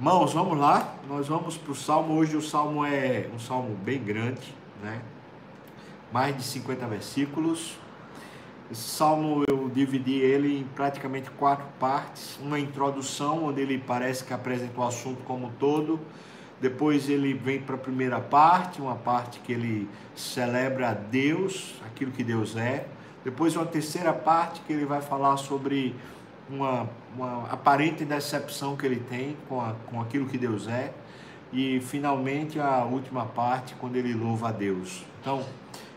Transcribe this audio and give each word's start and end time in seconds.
Irmãos, 0.00 0.32
vamos 0.32 0.56
lá. 0.56 0.94
Nós 1.06 1.28
vamos 1.28 1.58
para 1.58 1.72
o 1.72 1.74
salmo. 1.74 2.14
Hoje 2.14 2.34
o 2.34 2.40
salmo 2.40 2.86
é 2.86 3.28
um 3.34 3.38
salmo 3.38 3.76
bem 3.84 4.02
grande, 4.02 4.54
né? 4.82 5.02
Mais 6.10 6.34
de 6.34 6.42
50 6.42 6.86
versículos. 6.86 7.76
Esse 8.72 8.80
salmo 8.80 9.44
eu 9.46 9.68
dividi 9.68 10.14
ele 10.14 10.60
em 10.60 10.64
praticamente 10.64 11.30
quatro 11.32 11.66
partes. 11.78 12.38
Uma 12.42 12.58
introdução, 12.58 13.44
onde 13.44 13.60
ele 13.60 13.76
parece 13.76 14.24
que 14.24 14.32
apresenta 14.32 14.80
o 14.80 14.84
assunto 14.84 15.22
como 15.24 15.48
um 15.48 15.50
todo. 15.50 16.00
Depois 16.62 17.10
ele 17.10 17.34
vem 17.34 17.60
para 17.60 17.74
a 17.74 17.78
primeira 17.78 18.20
parte, 18.20 18.80
uma 18.80 18.96
parte 18.96 19.38
que 19.40 19.52
ele 19.52 19.86
celebra 20.16 20.92
a 20.92 20.94
Deus, 20.94 21.74
aquilo 21.84 22.10
que 22.10 22.24
Deus 22.24 22.56
é. 22.56 22.86
Depois 23.22 23.54
uma 23.54 23.66
terceira 23.66 24.14
parte 24.14 24.62
que 24.62 24.72
ele 24.72 24.86
vai 24.86 25.02
falar 25.02 25.36
sobre 25.36 25.94
uma, 26.50 26.88
uma 27.16 27.46
aparente 27.50 28.04
decepção 28.04 28.76
que 28.76 28.84
ele 28.84 29.00
tem 29.00 29.36
com, 29.48 29.60
a, 29.60 29.74
com 29.86 30.00
aquilo 30.00 30.26
que 30.26 30.36
Deus 30.36 30.66
é. 30.66 30.92
E 31.52 31.80
finalmente 31.80 32.60
a 32.60 32.84
última 32.84 33.26
parte, 33.26 33.74
quando 33.74 33.96
ele 33.96 34.14
louva 34.14 34.48
a 34.48 34.52
Deus. 34.52 35.04
Então, 35.20 35.44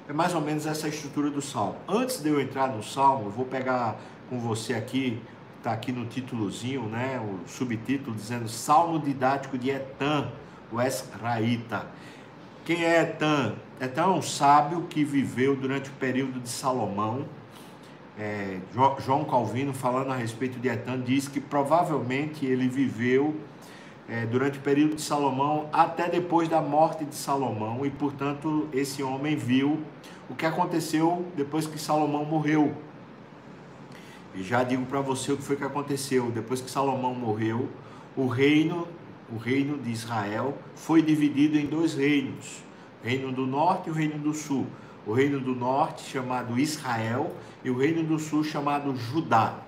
é 0.07 0.13
mais 0.13 0.34
ou 0.34 0.41
menos 0.41 0.66
essa 0.66 0.88
estrutura 0.88 1.29
do 1.29 1.41
salmo. 1.41 1.76
Antes 1.88 2.21
de 2.21 2.29
eu 2.29 2.41
entrar 2.41 2.67
no 2.67 2.84
salmo, 2.84 3.26
eu 3.26 3.31
vou 3.31 3.45
pegar 3.45 3.98
com 4.29 4.39
você 4.39 4.73
aqui, 4.73 5.21
está 5.57 5.71
aqui 5.71 5.91
no 5.91 6.05
títulozinho, 6.05 6.84
né, 6.84 7.20
o 7.20 7.48
subtítulo 7.48 8.15
dizendo 8.15 8.49
Salmo 8.49 8.99
didático 8.99 9.57
de 9.57 9.70
Etan, 9.70 10.29
o 10.71 10.81
Esraíta. 10.81 11.85
Quem 12.65 12.84
é 12.84 13.01
Etan? 13.01 13.55
Etan 13.79 14.04
é 14.04 14.07
um 14.07 14.21
sábio 14.21 14.84
que 14.90 15.04
viveu 15.04 15.55
durante 15.55 15.90
o 15.90 15.93
período 15.93 16.40
de 16.40 16.49
Salomão 16.49 17.26
é, 18.17 18.59
João 18.99 19.26
Calvino, 19.26 19.73
falando 19.73 20.12
a 20.12 20.16
respeito 20.16 20.59
de 20.59 20.67
Etan, 20.67 20.99
diz 20.99 21.27
que 21.27 21.40
provavelmente 21.40 22.45
ele 22.45 22.67
viveu 22.67 23.35
é, 24.08 24.26
durante 24.26 24.59
o 24.59 24.62
período 24.62 24.95
de 24.95 25.02
Salomão 25.02 25.67
até 25.73 26.08
depois 26.09 26.48
da 26.48 26.62
morte 26.62 27.05
de 27.05 27.15
Salomão, 27.15 27.85
e 27.85 27.90
portanto 27.90 28.68
esse 28.71 29.02
homem 29.02 29.35
viu 29.35 29.79
o 30.29 30.35
que 30.35 30.46
aconteceu 30.46 31.26
depois 31.35 31.65
que 31.65 31.79
Salomão 31.79 32.24
morreu. 32.24 32.76
E 34.35 34.43
já 34.43 34.63
digo 34.63 34.85
para 34.85 35.02
você 35.02 35.32
o 35.32 35.37
que 35.37 35.43
foi 35.43 35.55
que 35.55 35.63
aconteceu. 35.63 36.32
Depois 36.32 36.59
que 36.59 36.70
Salomão 36.70 37.13
morreu, 37.13 37.70
o 38.15 38.26
reino, 38.27 38.87
o 39.32 39.37
reino 39.37 39.77
de 39.77 39.91
Israel, 39.91 40.57
foi 40.76 41.04
dividido 41.04 41.57
em 41.57 41.68
dois 41.68 41.93
reinos: 41.93 42.63
o 43.04 43.07
reino 43.07 43.32
do 43.32 43.46
norte 43.46 43.90
e 43.90 43.91
o 43.91 43.93
reino 43.93 44.18
do 44.18 44.34
sul 44.34 44.65
o 45.05 45.13
reino 45.13 45.40
do 45.40 45.54
norte 45.54 46.09
chamado 46.09 46.59
Israel 46.59 47.35
e 47.63 47.70
o 47.70 47.77
reino 47.77 48.04
do 48.04 48.20
sul 48.20 48.43
chamado 48.43 48.96
Judá. 48.96 49.59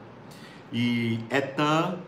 E 0.71 1.19
Etan, 1.29 1.99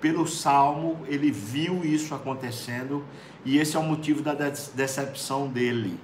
pelo 0.00 0.26
salmo, 0.26 0.98
ele 1.06 1.30
viu 1.30 1.84
isso 1.84 2.14
acontecendo 2.14 3.04
e 3.44 3.58
esse 3.58 3.76
é 3.76 3.80
o 3.80 3.82
motivo 3.82 4.22
da 4.22 4.34
decepção 4.34 5.48
dele. 5.48 5.98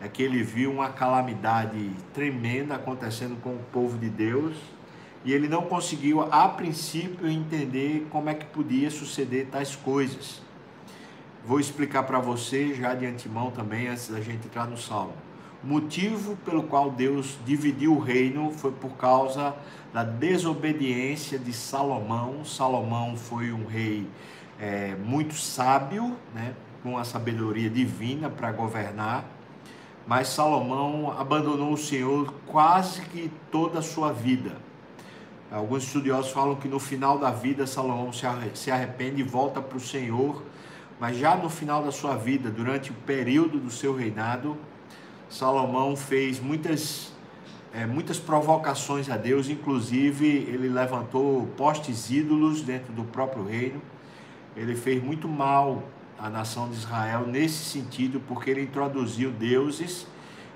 É 0.00 0.08
que 0.08 0.22
ele 0.22 0.42
viu 0.42 0.72
uma 0.72 0.90
calamidade 0.90 1.90
tremenda 2.14 2.74
acontecendo 2.74 3.40
com 3.42 3.50
o 3.50 3.64
povo 3.70 3.98
de 3.98 4.08
Deus 4.08 4.56
e 5.24 5.32
ele 5.32 5.48
não 5.48 5.62
conseguiu, 5.62 6.22
a 6.32 6.48
princípio, 6.48 7.28
entender 7.28 8.06
como 8.10 8.30
é 8.30 8.34
que 8.34 8.46
podia 8.46 8.90
suceder 8.90 9.48
tais 9.48 9.76
coisas. 9.76 10.40
Vou 11.44 11.60
explicar 11.60 12.04
para 12.04 12.18
você 12.18 12.74
já 12.74 12.94
de 12.94 13.04
antemão 13.04 13.50
também, 13.50 13.88
antes 13.88 14.08
da 14.08 14.20
gente 14.20 14.46
entrar 14.46 14.66
no 14.66 14.78
salmo. 14.78 15.12
Motivo 15.62 16.36
pelo 16.36 16.62
qual 16.62 16.90
Deus 16.90 17.38
dividiu 17.44 17.94
o 17.94 17.98
reino 17.98 18.50
foi 18.50 18.72
por 18.72 18.92
causa 18.92 19.54
da 19.92 20.02
desobediência 20.02 21.38
de 21.38 21.52
Salomão. 21.52 22.46
Salomão 22.46 23.14
foi 23.14 23.52
um 23.52 23.66
rei 23.66 24.08
é, 24.58 24.94
muito 24.94 25.34
sábio, 25.34 26.16
né, 26.34 26.54
com 26.82 26.96
a 26.96 27.04
sabedoria 27.04 27.68
divina 27.68 28.30
para 28.30 28.50
governar, 28.52 29.26
mas 30.06 30.28
Salomão 30.28 31.14
abandonou 31.18 31.74
o 31.74 31.78
Senhor 31.78 32.32
quase 32.46 33.02
que 33.02 33.30
toda 33.50 33.80
a 33.80 33.82
sua 33.82 34.12
vida. 34.12 34.56
Alguns 35.52 35.84
estudiosos 35.84 36.30
falam 36.32 36.56
que 36.56 36.68
no 36.68 36.78
final 36.78 37.18
da 37.18 37.30
vida 37.30 37.66
Salomão 37.66 38.10
se 38.12 38.70
arrepende 38.70 39.20
e 39.20 39.24
volta 39.24 39.60
para 39.60 39.76
o 39.76 39.80
Senhor, 39.80 40.42
mas 40.98 41.18
já 41.18 41.36
no 41.36 41.50
final 41.50 41.82
da 41.82 41.92
sua 41.92 42.16
vida, 42.16 42.48
durante 42.50 42.90
o 42.92 42.94
período 42.94 43.58
do 43.58 43.70
seu 43.70 43.94
reinado, 43.94 44.56
Salomão 45.30 45.94
fez 45.94 46.40
muitas, 46.40 47.12
é, 47.72 47.86
muitas 47.86 48.18
provocações 48.18 49.08
a 49.08 49.16
Deus, 49.16 49.48
inclusive 49.48 50.26
ele 50.26 50.68
levantou 50.68 51.46
postes 51.56 52.10
ídolos 52.10 52.62
dentro 52.62 52.92
do 52.92 53.04
próprio 53.04 53.46
reino. 53.46 53.80
Ele 54.56 54.74
fez 54.74 55.00
muito 55.00 55.28
mal 55.28 55.84
à 56.18 56.28
nação 56.28 56.68
de 56.68 56.74
Israel 56.74 57.26
nesse 57.28 57.64
sentido, 57.64 58.20
porque 58.26 58.50
ele 58.50 58.62
introduziu 58.62 59.30
deuses 59.30 60.04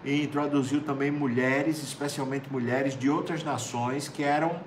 e 0.05 0.25
introduziu 0.25 0.81
também 0.81 1.09
mulheres, 1.09 1.81
especialmente 1.81 2.53
mulheres 2.53 2.99
de 2.99 3.09
outras 3.09 3.45
nações 3.45 4.09
que 4.09 4.25
eram 4.25 4.61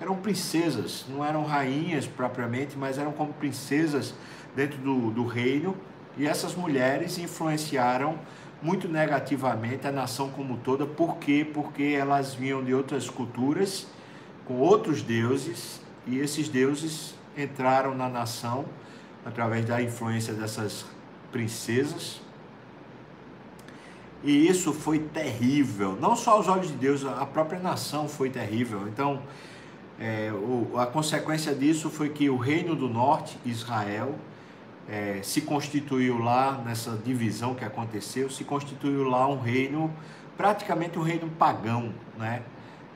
eram 0.00 0.16
princesas, 0.16 1.04
não 1.10 1.22
eram 1.22 1.44
rainhas 1.44 2.06
propriamente, 2.06 2.76
mas 2.76 2.96
eram 2.96 3.12
como 3.12 3.34
princesas 3.34 4.14
dentro 4.56 4.78
do, 4.78 5.10
do 5.10 5.26
reino. 5.26 5.76
E 6.16 6.26
essas 6.26 6.54
mulheres 6.54 7.18
influenciaram 7.18 8.18
muito 8.62 8.88
negativamente 8.88 9.86
a 9.86 9.92
nação 9.92 10.30
como 10.30 10.58
toda. 10.58 10.86
Por 10.86 11.16
quê? 11.16 11.46
Porque 11.52 11.96
elas 11.98 12.34
vinham 12.34 12.62
de 12.62 12.74
outras 12.74 13.08
culturas, 13.08 13.86
com 14.44 14.58
outros 14.58 15.02
deuses, 15.02 15.80
e 16.06 16.18
esses 16.18 16.48
deuses 16.48 17.14
entraram 17.36 17.94
na 17.94 18.08
nação 18.08 18.64
através 19.24 19.64
da 19.64 19.80
influência 19.80 20.34
dessas 20.34 20.84
princesas. 21.30 22.20
E 24.22 24.46
isso 24.46 24.72
foi 24.72 24.98
terrível, 24.98 25.96
não 25.98 26.14
só 26.14 26.32
aos 26.32 26.46
olhos 26.46 26.68
de 26.68 26.74
Deus, 26.74 27.04
a 27.06 27.24
própria 27.24 27.58
nação 27.58 28.06
foi 28.06 28.28
terrível. 28.28 28.86
Então, 28.86 29.22
é, 29.98 30.30
o, 30.32 30.78
a 30.78 30.86
consequência 30.86 31.54
disso 31.54 31.88
foi 31.88 32.10
que 32.10 32.28
o 32.28 32.36
reino 32.36 32.74
do 32.74 32.88
norte, 32.88 33.38
Israel, 33.46 34.14
é, 34.90 35.20
se 35.22 35.40
constituiu 35.42 36.18
lá, 36.18 36.60
nessa 36.64 36.96
divisão 36.96 37.54
que 37.54 37.64
aconteceu, 37.64 38.28
se 38.28 38.42
constituiu 38.42 39.04
lá 39.04 39.28
um 39.28 39.38
reino, 39.38 39.94
praticamente 40.36 40.98
um 40.98 41.02
reino 41.02 41.30
pagão, 41.30 41.94
né? 42.18 42.42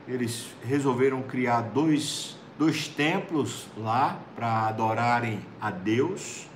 Eles 0.05 0.53
resolveram 0.63 1.21
criar 1.23 1.61
dois, 1.61 2.37
dois 2.59 2.89
templos 2.89 3.67
lá 3.77 4.19
para 4.35 4.67
adorarem 4.67 5.39
a 5.59 5.71
Deus, 5.71 6.47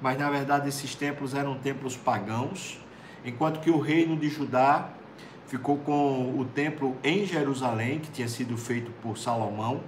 mas 0.00 0.18
na 0.18 0.28
verdade 0.28 0.68
esses 0.68 0.94
templos 0.96 1.32
eram 1.32 1.56
templos 1.58 1.96
pagãos, 1.96 2.80
enquanto 3.24 3.60
que 3.60 3.70
o 3.70 3.78
reino 3.78 4.16
de 4.16 4.28
Judá 4.28 4.90
ficou 5.46 5.78
com 5.78 6.34
o 6.36 6.44
templo 6.44 6.96
em 7.04 7.24
Jerusalém, 7.24 8.00
que 8.00 8.10
tinha 8.10 8.28
sido 8.28 8.56
feito 8.56 8.90
por 9.00 9.16
Salomão, 9.16 9.80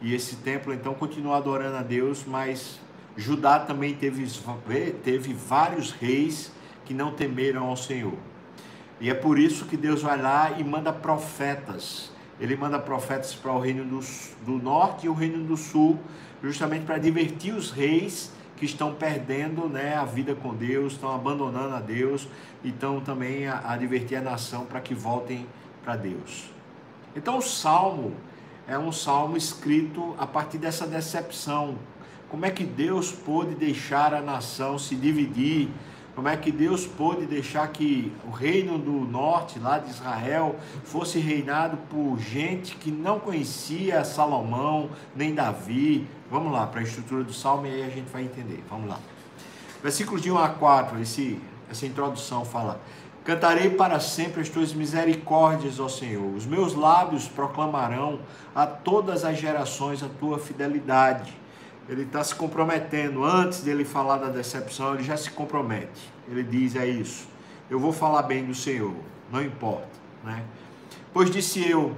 e 0.00 0.14
esse 0.14 0.36
templo 0.36 0.72
então 0.72 0.94
continuou 0.94 1.34
adorando 1.34 1.76
a 1.76 1.82
Deus, 1.82 2.24
mas 2.24 2.78
Judá 3.16 3.58
também 3.58 3.94
teve, 3.94 4.26
teve 5.02 5.32
vários 5.32 5.90
reis 5.90 6.52
que 6.84 6.92
não 6.92 7.12
temeram 7.12 7.64
ao 7.66 7.76
Senhor. 7.76 8.14
E 9.00 9.10
é 9.10 9.14
por 9.14 9.38
isso 9.38 9.64
que 9.66 9.76
Deus 9.76 10.02
vai 10.02 10.20
lá 10.20 10.52
e 10.58 10.64
manda 10.64 10.92
profetas. 10.92 12.10
Ele 12.38 12.56
manda 12.56 12.78
profetas 12.78 13.34
para 13.34 13.52
o 13.52 13.58
reino 13.58 13.84
do, 13.84 14.00
do 14.44 14.62
norte 14.62 15.06
e 15.06 15.08
o 15.08 15.14
reino 15.14 15.44
do 15.44 15.56
sul, 15.56 15.98
justamente 16.42 16.84
para 16.84 16.98
divertir 16.98 17.54
os 17.54 17.70
reis 17.70 18.32
que 18.56 18.64
estão 18.64 18.94
perdendo 18.94 19.68
né, 19.68 19.96
a 19.96 20.04
vida 20.04 20.34
com 20.34 20.54
Deus, 20.54 20.94
estão 20.94 21.14
abandonando 21.14 21.74
a 21.74 21.80
Deus, 21.80 22.28
e 22.64 22.68
estão 22.68 23.00
também 23.00 23.46
a, 23.46 23.72
a 23.72 23.76
divertir 23.76 24.16
a 24.16 24.22
nação 24.22 24.64
para 24.64 24.80
que 24.80 24.94
voltem 24.94 25.46
para 25.82 25.96
Deus. 25.96 26.50
Então 27.14 27.38
o 27.38 27.42
salmo 27.42 28.14
é 28.68 28.78
um 28.78 28.92
salmo 28.92 29.36
escrito 29.36 30.14
a 30.18 30.26
partir 30.26 30.58
dessa 30.58 30.86
decepção 30.86 31.76
como 32.28 32.44
é 32.44 32.50
que 32.50 32.64
Deus 32.64 33.12
pôde 33.12 33.54
deixar 33.54 34.12
a 34.12 34.20
nação 34.20 34.78
se 34.78 34.96
dividir? 34.96 35.68
Como 36.14 36.28
é 36.28 36.36
que 36.36 36.50
Deus 36.50 36.86
pôde 36.86 37.24
deixar 37.24 37.68
que 37.68 38.12
o 38.26 38.30
reino 38.30 38.78
do 38.78 38.90
norte, 38.90 39.58
lá 39.58 39.78
de 39.78 39.90
Israel, 39.90 40.56
fosse 40.82 41.18
reinado 41.18 41.76
por 41.88 42.18
gente 42.18 42.74
que 42.76 42.90
não 42.90 43.20
conhecia 43.20 44.02
Salomão 44.02 44.90
nem 45.14 45.34
Davi? 45.34 46.06
Vamos 46.30 46.52
lá 46.52 46.66
para 46.66 46.80
a 46.80 46.82
estrutura 46.82 47.22
do 47.22 47.32
salmo 47.32 47.66
e 47.66 47.70
aí 47.70 47.84
a 47.84 47.90
gente 47.90 48.10
vai 48.10 48.22
entender. 48.22 48.64
Vamos 48.68 48.88
lá. 48.88 48.98
Versículos 49.82 50.20
de 50.20 50.30
1 50.30 50.38
a 50.38 50.48
4, 50.48 51.00
esse, 51.00 51.38
essa 51.70 51.86
introdução 51.86 52.44
fala: 52.44 52.80
Cantarei 53.26 53.68
para 53.68 54.00
sempre 54.00 54.40
as 54.40 54.48
tuas 54.48 54.72
misericórdias, 54.72 55.78
ó 55.78 55.88
Senhor. 55.88 56.34
Os 56.34 56.46
meus 56.46 56.74
lábios 56.74 57.28
proclamarão 57.28 58.20
a 58.54 58.66
todas 58.66 59.22
as 59.24 59.36
gerações 59.38 60.02
a 60.02 60.08
tua 60.08 60.38
fidelidade 60.38 61.34
ele 61.88 62.02
está 62.02 62.22
se 62.24 62.34
comprometendo, 62.34 63.24
antes 63.24 63.60
dele 63.60 63.84
falar 63.84 64.18
da 64.18 64.28
decepção, 64.28 64.94
ele 64.94 65.04
já 65.04 65.16
se 65.16 65.30
compromete. 65.30 66.12
Ele 66.28 66.42
diz: 66.42 66.74
É 66.74 66.86
isso, 66.86 67.28
eu 67.70 67.78
vou 67.78 67.92
falar 67.92 68.22
bem 68.22 68.44
do 68.44 68.54
Senhor, 68.54 68.94
não 69.30 69.42
importa. 69.42 69.88
Né? 70.24 70.42
Pois 71.12 71.30
disse 71.30 71.68
eu: 71.68 71.96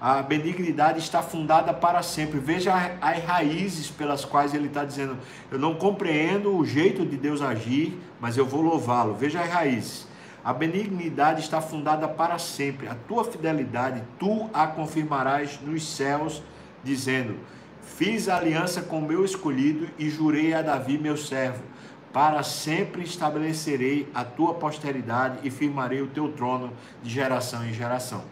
A 0.00 0.22
benignidade 0.22 1.00
está 1.00 1.22
fundada 1.22 1.74
para 1.74 2.02
sempre. 2.02 2.38
Veja 2.38 2.72
as 3.00 3.24
raízes 3.24 3.90
pelas 3.90 4.24
quais 4.24 4.54
ele 4.54 4.68
está 4.68 4.84
dizendo: 4.84 5.18
Eu 5.50 5.58
não 5.58 5.74
compreendo 5.74 6.56
o 6.56 6.64
jeito 6.64 7.04
de 7.04 7.18
Deus 7.18 7.42
agir, 7.42 8.00
mas 8.18 8.38
eu 8.38 8.46
vou 8.46 8.62
louvá-lo. 8.62 9.14
Veja 9.14 9.42
as 9.42 9.50
raízes. 9.50 10.08
A 10.46 10.52
benignidade 10.52 11.40
está 11.40 11.60
fundada 11.60 12.06
para 12.06 12.38
sempre. 12.38 12.86
A 12.86 12.94
tua 12.94 13.24
fidelidade, 13.24 14.00
tu 14.16 14.48
a 14.54 14.64
confirmarás 14.64 15.58
nos 15.60 15.84
céus, 15.84 16.40
dizendo: 16.84 17.36
Fiz 17.82 18.28
aliança 18.28 18.80
com 18.80 19.00
meu 19.00 19.24
escolhido 19.24 19.88
e 19.98 20.08
jurei 20.08 20.54
a 20.54 20.62
Davi, 20.62 20.98
meu 20.98 21.16
servo. 21.16 21.64
Para 22.12 22.44
sempre 22.44 23.02
estabelecerei 23.02 24.08
a 24.14 24.22
tua 24.22 24.54
posteridade 24.54 25.40
e 25.42 25.50
firmarei 25.50 26.00
o 26.00 26.06
teu 26.06 26.30
trono 26.30 26.72
de 27.02 27.10
geração 27.10 27.66
em 27.66 27.74
geração. 27.74 28.22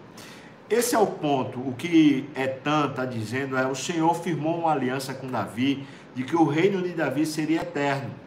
Esse 0.70 0.94
é 0.94 0.98
o 1.00 1.08
ponto. 1.08 1.58
O 1.58 1.74
que 1.74 2.30
Etan 2.36 2.90
está 2.90 3.04
dizendo 3.04 3.56
é: 3.56 3.66
o 3.66 3.74
Senhor 3.74 4.14
firmou 4.14 4.60
uma 4.60 4.70
aliança 4.70 5.12
com 5.12 5.26
Davi 5.26 5.84
de 6.14 6.22
que 6.22 6.36
o 6.36 6.44
reino 6.44 6.80
de 6.80 6.90
Davi 6.90 7.26
seria 7.26 7.62
eterno. 7.62 8.22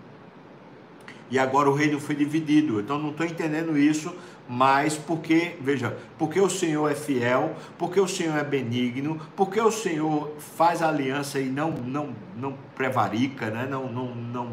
E 1.30 1.38
agora 1.38 1.70
o 1.70 1.74
reino 1.74 2.00
foi 2.00 2.16
dividido. 2.16 2.80
Então 2.80 2.98
não 2.98 3.10
estou 3.10 3.26
entendendo 3.26 3.78
isso, 3.78 4.16
mas 4.48 4.98
porque, 4.98 5.58
veja, 5.60 5.98
porque 6.18 6.40
o 6.40 6.50
Senhor 6.50 6.90
é 6.90 6.96
fiel, 6.96 7.56
porque 7.78 8.00
o 8.00 8.08
Senhor 8.08 8.38
é 8.38 8.44
benigno, 8.44 9.20
porque 9.36 9.60
o 9.60 9.72
Senhor 9.72 10.34
faz 10.38 10.82
aliança 10.82 11.40
e 11.40 11.50
não 11.50 11.72
não 11.72 12.16
não 12.36 12.54
prevarica, 12.76 13.50
né? 13.50 13.68
não, 13.70 13.92
não, 13.92 14.16
não 14.16 14.52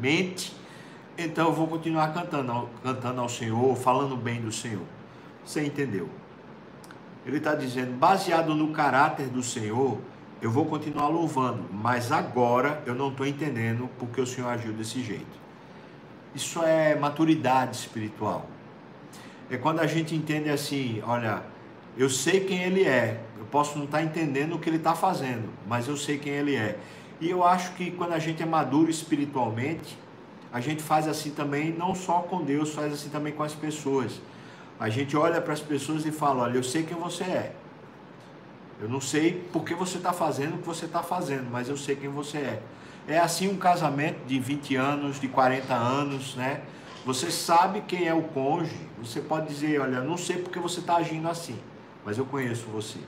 mente. 0.00 0.54
Então 1.16 1.46
eu 1.46 1.52
vou 1.52 1.66
continuar 1.66 2.12
cantando, 2.12 2.68
cantando 2.82 3.20
ao 3.20 3.28
Senhor, 3.28 3.74
falando 3.76 4.16
bem 4.16 4.40
do 4.40 4.52
Senhor. 4.52 4.84
Você 5.44 5.64
entendeu? 5.64 6.10
Ele 7.24 7.38
está 7.38 7.54
dizendo, 7.54 7.92
baseado 7.92 8.54
no 8.54 8.68
caráter 8.68 9.28
do 9.28 9.42
Senhor, 9.42 9.98
eu 10.42 10.50
vou 10.50 10.66
continuar 10.66 11.08
louvando, 11.08 11.64
mas 11.72 12.12
agora 12.12 12.82
eu 12.84 12.94
não 12.94 13.08
estou 13.08 13.26
entendendo 13.26 13.88
porque 13.98 14.20
o 14.20 14.26
Senhor 14.26 14.48
agiu 14.48 14.72
desse 14.72 15.02
jeito. 15.02 15.45
Isso 16.36 16.62
é 16.62 16.94
maturidade 16.94 17.74
espiritual. 17.74 18.44
É 19.50 19.56
quando 19.56 19.80
a 19.80 19.86
gente 19.86 20.14
entende 20.14 20.50
assim, 20.50 21.02
olha, 21.06 21.42
eu 21.96 22.10
sei 22.10 22.40
quem 22.40 22.62
ele 22.62 22.84
é, 22.84 23.22
eu 23.38 23.46
posso 23.46 23.78
não 23.78 23.86
estar 23.86 23.98
tá 23.98 24.04
entendendo 24.04 24.54
o 24.54 24.58
que 24.58 24.68
ele 24.68 24.76
está 24.76 24.94
fazendo, 24.94 25.48
mas 25.66 25.88
eu 25.88 25.96
sei 25.96 26.18
quem 26.18 26.34
ele 26.34 26.54
é. 26.54 26.78
E 27.22 27.30
eu 27.30 27.42
acho 27.42 27.72
que 27.72 27.90
quando 27.90 28.12
a 28.12 28.18
gente 28.18 28.42
é 28.42 28.46
maduro 28.46 28.90
espiritualmente, 28.90 29.96
a 30.52 30.60
gente 30.60 30.82
faz 30.82 31.08
assim 31.08 31.30
também, 31.30 31.72
não 31.72 31.94
só 31.94 32.20
com 32.20 32.44
Deus, 32.44 32.74
faz 32.74 32.92
assim 32.92 33.08
também 33.08 33.32
com 33.32 33.42
as 33.42 33.54
pessoas. 33.54 34.20
A 34.78 34.90
gente 34.90 35.16
olha 35.16 35.40
para 35.40 35.54
as 35.54 35.60
pessoas 35.60 36.04
e 36.04 36.12
fala: 36.12 36.42
Olha, 36.42 36.58
eu 36.58 36.62
sei 36.62 36.82
quem 36.82 36.98
você 36.98 37.24
é. 37.24 37.52
Eu 38.78 38.90
não 38.90 39.00
sei 39.00 39.42
por 39.50 39.64
que 39.64 39.74
você 39.74 39.96
está 39.96 40.12
fazendo 40.12 40.56
o 40.56 40.58
que 40.58 40.66
você 40.66 40.84
está 40.84 41.02
fazendo, 41.02 41.48
mas 41.50 41.70
eu 41.70 41.78
sei 41.78 41.96
quem 41.96 42.10
você 42.10 42.36
é. 42.36 42.62
É 43.08 43.18
assim 43.18 43.48
um 43.48 43.56
casamento 43.56 44.24
de 44.26 44.38
20 44.40 44.74
anos, 44.74 45.20
de 45.20 45.28
40 45.28 45.72
anos, 45.72 46.34
né? 46.34 46.62
Você 47.04 47.30
sabe 47.30 47.82
quem 47.86 48.08
é 48.08 48.12
o 48.12 48.22
cônjuge. 48.22 48.80
Você 48.98 49.20
pode 49.20 49.46
dizer: 49.46 49.80
Olha, 49.80 50.00
não 50.00 50.16
sei 50.16 50.38
porque 50.38 50.58
você 50.58 50.80
está 50.80 50.96
agindo 50.96 51.28
assim, 51.28 51.56
mas 52.04 52.18
eu 52.18 52.26
conheço 52.26 52.66
você. 52.66 52.98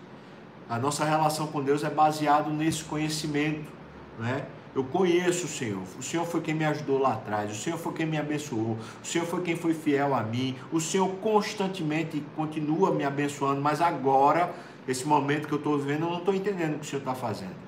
A 0.70 0.78
nossa 0.78 1.04
relação 1.04 1.48
com 1.48 1.62
Deus 1.62 1.82
é 1.82 1.90
baseado 1.90 2.50
nesse 2.50 2.84
conhecimento, 2.84 3.72
né? 4.18 4.46
Eu 4.72 4.84
conheço 4.84 5.46
o 5.46 5.48
Senhor. 5.48 5.82
O 5.98 6.02
Senhor 6.02 6.24
foi 6.24 6.42
quem 6.42 6.54
me 6.54 6.64
ajudou 6.64 6.98
lá 6.98 7.14
atrás. 7.14 7.50
O 7.50 7.54
Senhor 7.56 7.76
foi 7.76 7.92
quem 7.94 8.06
me 8.06 8.18
abençoou. 8.18 8.76
O 9.02 9.06
Senhor 9.06 9.26
foi 9.26 9.42
quem 9.42 9.56
foi 9.56 9.74
fiel 9.74 10.14
a 10.14 10.22
mim. 10.22 10.54
O 10.70 10.80
Senhor 10.80 11.08
constantemente 11.16 12.22
continua 12.36 12.92
me 12.92 13.04
abençoando. 13.04 13.60
Mas 13.60 13.80
agora, 13.80 14.54
esse 14.86 15.04
momento 15.04 15.48
que 15.48 15.54
eu 15.54 15.58
estou 15.58 15.76
vivendo, 15.76 16.04
eu 16.04 16.10
não 16.10 16.18
estou 16.18 16.32
entendendo 16.32 16.76
o 16.76 16.78
que 16.78 16.86
o 16.86 16.88
Senhor 16.88 17.00
está 17.00 17.14
fazendo. 17.14 17.67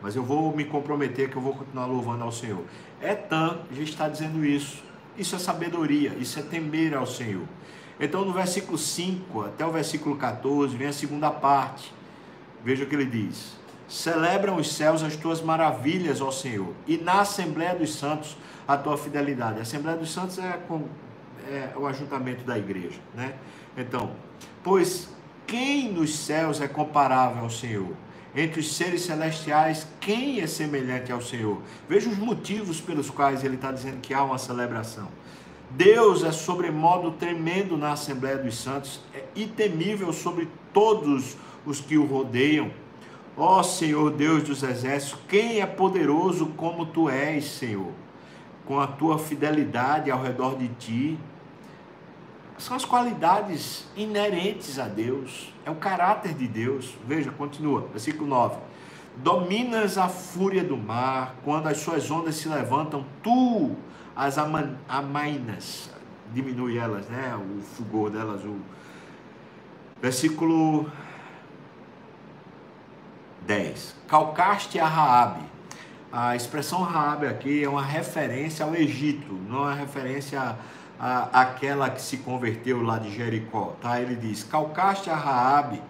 Mas 0.00 0.14
eu 0.14 0.22
vou 0.22 0.54
me 0.54 0.64
comprometer 0.64 1.28
que 1.30 1.36
eu 1.36 1.42
vou 1.42 1.54
continuar 1.54 1.86
louvando 1.86 2.24
ao 2.24 2.32
Senhor. 2.32 2.62
Etan 3.02 3.58
já 3.72 3.82
está 3.82 4.08
dizendo 4.08 4.44
isso. 4.44 4.82
Isso 5.16 5.34
é 5.34 5.38
sabedoria. 5.38 6.14
Isso 6.18 6.38
é 6.38 6.42
temer 6.42 6.94
ao 6.94 7.06
Senhor. 7.06 7.44
Então, 8.00 8.24
no 8.24 8.32
versículo 8.32 8.78
5 8.78 9.46
até 9.46 9.66
o 9.66 9.72
versículo 9.72 10.16
14, 10.16 10.76
vem 10.76 10.86
a 10.86 10.92
segunda 10.92 11.30
parte. 11.30 11.92
Veja 12.64 12.84
o 12.84 12.86
que 12.86 12.94
ele 12.94 13.06
diz. 13.06 13.56
Celebram 13.88 14.56
os 14.56 14.72
céus 14.72 15.02
as 15.02 15.16
tuas 15.16 15.40
maravilhas, 15.40 16.20
ó 16.20 16.30
Senhor, 16.30 16.74
e 16.86 16.98
na 16.98 17.22
Assembleia 17.22 17.74
dos 17.74 17.94
Santos 17.94 18.36
a 18.66 18.76
tua 18.76 18.98
fidelidade. 18.98 19.58
A 19.58 19.62
Assembleia 19.62 19.96
dos 19.96 20.12
Santos 20.12 20.38
é, 20.38 20.52
com, 20.68 20.86
é 21.50 21.72
o 21.74 21.86
ajuntamento 21.86 22.44
da 22.44 22.58
igreja, 22.58 23.00
né? 23.14 23.34
Então, 23.76 24.10
pois 24.62 25.08
quem 25.46 25.90
nos 25.90 26.14
céus 26.14 26.60
é 26.60 26.68
comparável 26.68 27.44
ao 27.44 27.50
Senhor? 27.50 27.94
Entre 28.34 28.60
os 28.60 28.76
seres 28.76 29.02
celestiais, 29.02 29.86
quem 30.00 30.40
é 30.40 30.46
semelhante 30.46 31.10
ao 31.10 31.20
Senhor? 31.20 31.60
Veja 31.88 32.08
os 32.08 32.18
motivos 32.18 32.80
pelos 32.80 33.08
quais 33.08 33.42
ele 33.42 33.54
está 33.54 33.72
dizendo 33.72 34.00
que 34.00 34.12
há 34.12 34.22
uma 34.22 34.38
celebração. 34.38 35.08
Deus 35.70 36.24
é 36.24 36.32
sobremodo 36.32 37.10
tremendo 37.12 37.76
na 37.76 37.92
Assembleia 37.92 38.38
dos 38.38 38.56
Santos 38.56 39.00
é, 39.14 39.24
e 39.34 39.46
temível 39.46 40.12
sobre 40.12 40.48
todos 40.72 41.36
os 41.66 41.80
que 41.80 41.98
o 41.98 42.06
rodeiam. 42.06 42.70
Ó 43.36 43.62
Senhor 43.62 44.10
Deus 44.10 44.42
dos 44.42 44.62
exércitos, 44.62 45.20
quem 45.28 45.60
é 45.60 45.66
poderoso 45.66 46.46
como 46.56 46.86
tu 46.86 47.08
és, 47.08 47.44
Senhor? 47.44 47.92
Com 48.66 48.80
a 48.80 48.86
tua 48.86 49.18
fidelidade 49.18 50.10
ao 50.10 50.22
redor 50.22 50.56
de 50.56 50.68
ti. 50.68 51.18
São 52.58 52.76
as 52.76 52.84
qualidades 52.84 53.86
inerentes 53.96 54.78
a 54.78 54.88
Deus, 54.88 55.52
é 55.64 55.70
o 55.70 55.76
caráter 55.76 56.34
de 56.34 56.48
Deus. 56.48 56.94
Veja, 57.06 57.30
continua, 57.30 57.82
versículo 57.92 58.26
9. 58.28 58.58
Dominas 59.16 59.96
a 59.96 60.08
fúria 60.08 60.64
do 60.64 60.76
mar, 60.76 61.36
quando 61.44 61.68
as 61.68 61.78
suas 61.78 62.10
ondas 62.10 62.34
se 62.34 62.48
levantam, 62.48 63.06
tu 63.22 63.76
as 64.14 64.36
amainas, 64.88 65.90
diminui 66.32 66.76
elas, 66.76 67.06
né? 67.08 67.36
O 67.36 67.62
fulgor 67.62 68.10
delas, 68.10 68.44
o 68.44 68.60
versículo 70.02 70.90
10. 73.46 73.94
Calcaste 74.08 74.80
a 74.80 74.86
Raabe. 74.86 75.46
A 76.10 76.34
expressão 76.34 76.82
Raabe 76.82 77.26
aqui 77.26 77.62
é 77.62 77.68
uma 77.68 77.84
referência 77.84 78.64
ao 78.64 78.74
Egito, 78.74 79.32
não 79.48 79.70
é 79.70 79.74
referência 79.74 80.56
à, 80.98 81.42
àquela 81.42 81.90
que 81.90 82.00
se 82.00 82.18
converteu 82.18 82.82
lá 82.82 82.98
de 82.98 83.14
Jericó, 83.14 83.76
tá? 83.80 84.00
Ele 84.00 84.16
diz: 84.16 84.42
"Calcaste 84.44 85.10
a 85.10 85.16
Raabe 85.16 85.80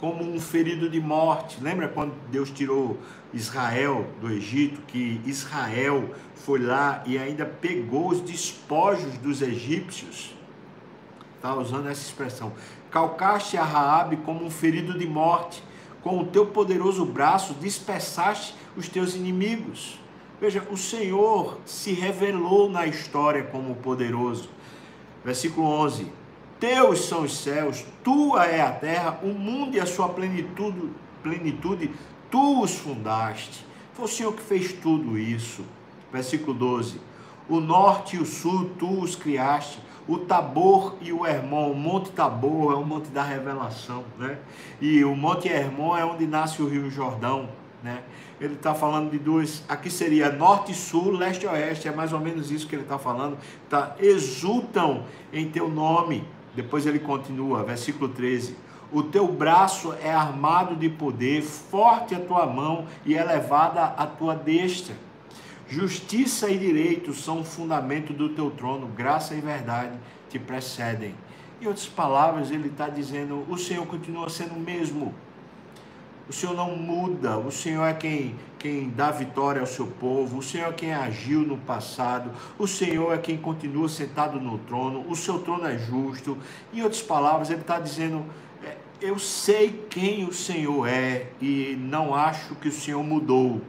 como 0.00 0.22
um 0.22 0.40
ferido 0.40 0.88
de 0.88 1.00
morte". 1.00 1.62
Lembra 1.62 1.88
quando 1.88 2.14
Deus 2.30 2.50
tirou 2.50 2.98
Israel 3.32 4.06
do 4.20 4.30
Egito, 4.30 4.80
que 4.82 5.20
Israel 5.24 6.10
foi 6.34 6.60
lá 6.60 7.02
e 7.06 7.18
ainda 7.18 7.44
pegou 7.44 8.08
os 8.08 8.20
despojos 8.20 9.16
dos 9.18 9.42
egípcios? 9.42 10.34
Tá 11.40 11.54
usando 11.54 11.88
essa 11.88 12.02
expressão. 12.02 12.52
Calcaste 12.90 13.56
a 13.56 13.64
Raabe 13.64 14.16
como 14.16 14.44
um 14.44 14.50
ferido 14.50 14.98
de 14.98 15.06
morte 15.06 15.62
com 16.06 16.20
o 16.20 16.24
teu 16.24 16.46
poderoso 16.46 17.04
braço 17.04 17.52
dispersaste 17.54 18.54
os 18.76 18.88
teus 18.88 19.16
inimigos. 19.16 19.98
Veja, 20.40 20.62
o 20.70 20.76
Senhor 20.76 21.58
se 21.66 21.92
revelou 21.92 22.70
na 22.70 22.86
história 22.86 23.42
como 23.42 23.74
poderoso. 23.74 24.48
Versículo 25.26 25.66
11: 25.66 26.06
Teus 26.60 27.08
são 27.08 27.24
os 27.24 27.36
céus, 27.36 27.84
tua 28.04 28.46
é 28.46 28.62
a 28.62 28.70
terra, 28.70 29.18
o 29.24 29.30
mundo 29.30 29.76
e 29.76 29.80
a 29.80 29.84
sua 29.84 30.08
plenitude, 30.08 30.88
plenitude 31.20 31.90
tu 32.30 32.62
os 32.62 32.76
fundaste. 32.76 33.66
Foi 33.92 34.04
o 34.04 34.08
Senhor 34.08 34.32
que 34.32 34.42
fez 34.42 34.72
tudo 34.74 35.18
isso. 35.18 35.64
Versículo 36.12 36.54
12: 36.54 37.00
O 37.48 37.58
norte 37.58 38.14
e 38.14 38.20
o 38.20 38.24
sul 38.24 38.70
tu 38.78 39.00
os 39.00 39.16
criaste, 39.16 39.80
o 40.06 40.16
Tabor 40.16 40.94
e 41.00 41.12
o 41.12 41.26
Hermon. 41.26 41.72
O 41.72 41.74
Monte 41.74 42.12
Tabor 42.12 42.74
é 42.74 42.76
o 42.76 42.86
monte 42.86 43.08
da 43.08 43.24
revelação, 43.24 44.04
né? 44.16 44.38
E 44.80 45.04
o 45.04 45.16
Monte 45.16 45.48
Hermon 45.48 45.96
é 45.96 46.04
onde 46.04 46.24
nasce 46.24 46.62
o 46.62 46.68
Rio 46.68 46.88
Jordão, 46.88 47.48
né? 47.82 48.04
Ele 48.40 48.54
está 48.54 48.74
falando 48.74 49.10
de 49.10 49.18
duas, 49.18 49.64
aqui 49.68 49.90
seria 49.90 50.30
norte 50.30 50.72
e 50.72 50.74
sul, 50.74 51.12
leste 51.12 51.44
e 51.44 51.48
oeste, 51.48 51.88
é 51.88 51.92
mais 51.92 52.12
ou 52.12 52.20
menos 52.20 52.50
isso 52.50 52.66
que 52.66 52.74
ele 52.74 52.82
está 52.82 52.98
falando. 52.98 53.38
Tá? 53.68 53.96
Exultam 53.98 55.04
em 55.32 55.48
teu 55.48 55.68
nome. 55.68 56.24
Depois 56.54 56.86
ele 56.86 56.98
continua, 56.98 57.62
versículo 57.62 58.08
13. 58.08 58.56
O 58.92 59.02
teu 59.02 59.26
braço 59.26 59.94
é 60.02 60.12
armado 60.12 60.76
de 60.76 60.88
poder, 60.88 61.42
forte 61.42 62.14
a 62.14 62.20
tua 62.20 62.46
mão 62.46 62.86
e 63.04 63.14
elevada 63.14 63.82
a 63.82 64.06
tua 64.06 64.34
destra. 64.34 64.94
Justiça 65.68 66.48
e 66.48 66.56
direito 66.56 67.12
são 67.12 67.40
o 67.40 67.44
fundamento 67.44 68.12
do 68.12 68.28
teu 68.28 68.50
trono, 68.50 68.86
graça 68.86 69.34
e 69.34 69.40
verdade 69.40 69.98
te 70.30 70.38
precedem. 70.38 71.14
Em 71.60 71.66
outras 71.66 71.86
palavras, 71.86 72.50
ele 72.50 72.68
está 72.68 72.88
dizendo: 72.88 73.44
o 73.48 73.58
Senhor 73.58 73.84
continua 73.86 74.28
sendo 74.28 74.54
o 74.54 74.60
mesmo. 74.60 75.12
O 76.28 76.32
Senhor 76.32 76.56
não 76.56 76.76
muda, 76.76 77.38
o 77.38 77.52
Senhor 77.52 77.84
é 77.84 77.94
quem, 77.94 78.34
quem 78.58 78.90
dá 78.90 79.12
vitória 79.12 79.60
ao 79.60 79.66
seu 79.66 79.86
povo, 79.86 80.38
o 80.38 80.42
Senhor 80.42 80.70
é 80.70 80.72
quem 80.72 80.92
agiu 80.92 81.42
no 81.42 81.56
passado, 81.56 82.32
o 82.58 82.66
Senhor 82.66 83.14
é 83.14 83.18
quem 83.18 83.36
continua 83.36 83.88
sentado 83.88 84.40
no 84.40 84.58
trono, 84.58 85.08
o 85.08 85.14
seu 85.14 85.38
trono 85.38 85.68
é 85.68 85.78
justo. 85.78 86.36
Em 86.74 86.82
outras 86.82 87.00
palavras, 87.00 87.48
ele 87.48 87.60
está 87.60 87.78
dizendo: 87.78 88.24
é, 88.64 88.76
eu 89.00 89.20
sei 89.20 89.86
quem 89.88 90.24
o 90.24 90.32
Senhor 90.32 90.88
é 90.88 91.28
e 91.40 91.76
não 91.78 92.12
acho 92.12 92.56
que 92.56 92.68
o 92.68 92.72
Senhor 92.72 93.04
mudou. 93.04 93.60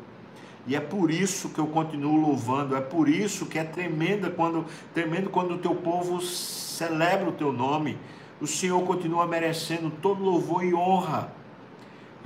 E 0.66 0.76
é 0.76 0.80
por 0.80 1.12
isso 1.12 1.50
que 1.50 1.60
eu 1.60 1.68
continuo 1.68 2.20
louvando, 2.20 2.76
é 2.76 2.82
por 2.82 3.08
isso 3.08 3.46
que 3.46 3.60
é 3.60 3.64
tremenda 3.64 4.32
quando, 4.32 4.66
tremendo 4.96 5.30
quando 5.30 5.54
o 5.54 5.58
teu 5.60 5.76
povo 5.76 6.20
celebra 6.22 7.30
o 7.30 7.34
teu 7.34 7.54
nome. 7.54 8.00
O 8.42 8.48
Senhor 8.48 8.82
continua 8.84 9.28
merecendo 9.28 9.92
todo 10.02 10.24
louvor 10.24 10.66
e 10.66 10.74
honra. 10.74 11.32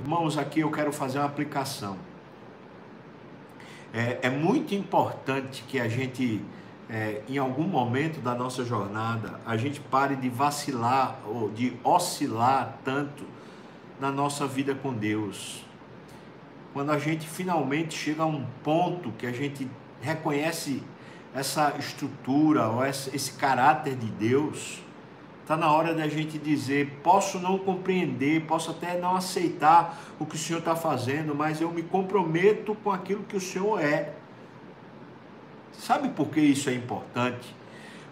Irmãos, 0.00 0.36
aqui 0.36 0.60
eu 0.60 0.70
quero 0.70 0.92
fazer 0.92 1.18
uma 1.18 1.26
aplicação. 1.26 1.96
É, 3.92 4.18
é 4.22 4.30
muito 4.30 4.74
importante 4.74 5.64
que 5.68 5.78
a 5.78 5.88
gente, 5.88 6.42
é, 6.88 7.22
em 7.28 7.38
algum 7.38 7.64
momento 7.64 8.20
da 8.20 8.34
nossa 8.34 8.64
jornada, 8.64 9.40
a 9.46 9.56
gente 9.56 9.80
pare 9.80 10.16
de 10.16 10.28
vacilar 10.28 11.18
ou 11.26 11.50
de 11.50 11.76
oscilar 11.84 12.78
tanto 12.84 13.24
na 14.00 14.10
nossa 14.10 14.46
vida 14.46 14.74
com 14.74 14.92
Deus 14.92 15.64
quando 16.72 16.90
a 16.90 16.98
gente 16.98 17.28
finalmente 17.28 17.96
chega 17.96 18.22
a 18.22 18.26
um 18.26 18.44
ponto 18.64 19.12
que 19.12 19.26
a 19.26 19.32
gente 19.32 19.68
reconhece 20.00 20.82
essa 21.34 21.74
estrutura 21.78 22.68
ou 22.68 22.84
esse 22.84 23.32
caráter 23.32 23.94
de 23.96 24.06
Deus, 24.06 24.82
está 25.42 25.56
na 25.56 25.70
hora 25.70 25.94
da 25.94 26.08
gente 26.08 26.38
dizer: 26.38 27.00
posso 27.02 27.38
não 27.38 27.58
compreender, 27.58 28.46
posso 28.46 28.70
até 28.70 28.98
não 28.98 29.14
aceitar 29.14 30.00
o 30.18 30.24
que 30.24 30.36
o 30.36 30.38
Senhor 30.38 30.60
está 30.60 30.74
fazendo, 30.74 31.34
mas 31.34 31.60
eu 31.60 31.70
me 31.70 31.82
comprometo 31.82 32.74
com 32.76 32.90
aquilo 32.90 33.22
que 33.24 33.36
o 33.36 33.40
Senhor 33.40 33.80
é. 33.80 34.14
Sabe 35.72 36.10
por 36.10 36.28
que 36.28 36.40
isso 36.40 36.70
é 36.70 36.74
importante? 36.74 37.54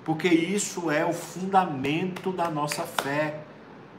Porque 0.05 0.29
isso 0.29 0.91
é 0.91 1.05
o 1.05 1.13
fundamento 1.13 2.33
da 2.33 2.51
nossa 2.51 2.83
fé. 2.83 3.41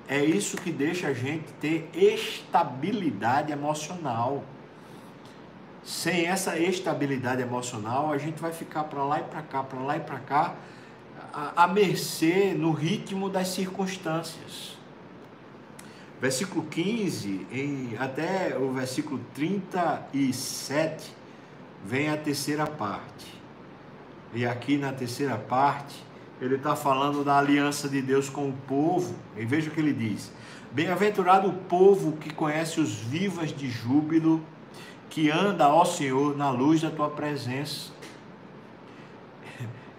É 0.08 0.24
isso 0.24 0.58
que 0.58 0.72
deixa 0.72 1.08
a 1.08 1.14
gente 1.14 1.46
ter 1.54 1.90
estabilidade 1.94 3.52
emocional. 3.52 4.44
Sem 5.84 6.26
essa 6.26 6.58
estabilidade 6.60 7.42
emocional, 7.42 8.12
a 8.12 8.18
gente 8.18 8.42
vai 8.42 8.52
ficar 8.52 8.84
para 8.86 9.04
lá 9.04 9.20
e 9.20 9.24
para 9.24 9.42
cá, 9.42 9.64
para 9.64 9.80
lá 9.80 9.98
e 9.98 10.00
para 10.02 10.20
cá, 10.20 10.56
a, 11.34 11.64
a 11.64 11.68
mercê 11.68 12.54
no 12.54 12.72
ritmo 12.72 13.30
das 13.30 13.50
circunstâncias. 13.50 14.78
Versículo 16.20 16.66
15 16.66 17.48
em, 17.52 17.98
até 17.98 18.56
o 18.58 18.72
versículo 18.72 19.20
37 19.34 21.12
vem 21.84 22.10
a 22.10 22.18
terceira 22.18 22.68
parte. 22.68 23.42
E 24.34 24.46
aqui 24.46 24.78
na 24.78 24.94
terceira 24.94 25.38
parte, 25.38 25.96
ele 26.40 26.56
está 26.56 26.76
falando 26.76 27.24
da 27.24 27.38
aliança 27.38 27.90
de 27.90 28.02
Deus 28.02 28.30
com 28.30 28.50
o 28.50 28.54
povo. 28.54 29.16
E 29.36 29.46
veja 29.46 29.70
o 29.70 29.74
que 29.74 29.80
ele 29.80 29.94
diz: 29.94 30.32
Bem-aventurado 30.72 31.50
o 31.50 31.54
povo 31.54 32.14
que 32.14 32.34
conhece 32.34 32.80
os 32.80 32.94
vivas 32.94 33.52
de 33.52 33.70
júbilo, 33.70 34.42
que 35.10 35.30
anda, 35.30 35.68
ó 35.68 35.84
Senhor, 35.84 36.38
na 36.38 36.50
luz 36.50 36.82
da 36.82 36.90
tua 36.90 37.10
presença. 37.10 37.92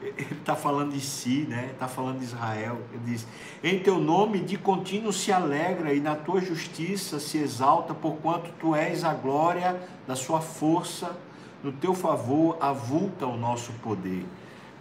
Ele 0.03 0.27
está 0.33 0.57
falando 0.57 0.93
de 0.93 1.01
si, 1.01 1.47
né? 1.49 1.71
Está 1.73 1.87
falando 1.87 2.19
de 2.19 2.25
Israel. 2.25 2.79
Ele 2.93 3.03
diz: 3.07 3.27
Em 3.63 3.79
teu 3.79 3.99
nome 3.99 4.41
de 4.41 4.59
contínuo 4.59 5.13
se 5.13 5.31
alegra 5.31 5.95
e 5.95 6.01
na 6.01 6.17
tua 6.17 6.41
justiça 6.41 7.21
se 7.21 7.39
exalta, 7.39 7.95
porquanto 7.95 8.51
tu 8.59 8.75
és 8.75 9.05
a 9.05 9.15
glória 9.15 9.81
da 10.07 10.17
sua 10.17 10.41
força. 10.41 11.17
No 11.63 11.71
teu 11.71 11.95
favor 11.95 12.57
avulta 12.61 13.25
o 13.25 13.37
nosso 13.37 13.73
poder. 13.75 14.27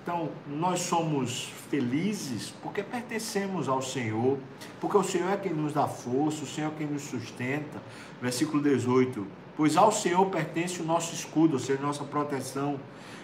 Então, 0.01 0.29
nós 0.47 0.79
somos 0.79 1.51
felizes 1.69 2.51
porque 2.63 2.81
pertencemos 2.81 3.69
ao 3.69 3.83
Senhor, 3.83 4.39
porque 4.79 4.97
o 4.97 5.03
Senhor 5.03 5.31
é 5.31 5.37
quem 5.37 5.53
nos 5.53 5.73
dá 5.73 5.87
força, 5.87 6.43
o 6.43 6.47
Senhor 6.47 6.71
é 6.71 6.77
quem 6.79 6.87
nos 6.87 7.03
sustenta. 7.03 7.79
Versículo 8.19 8.63
18: 8.63 9.27
Pois 9.55 9.77
ao 9.77 9.91
Senhor 9.91 10.25
pertence 10.25 10.81
o 10.81 10.85
nosso 10.85 11.13
escudo, 11.13 11.53
ou 11.53 11.59
seja, 11.59 11.79
nossa 11.79 12.03
proteção, 12.03 12.79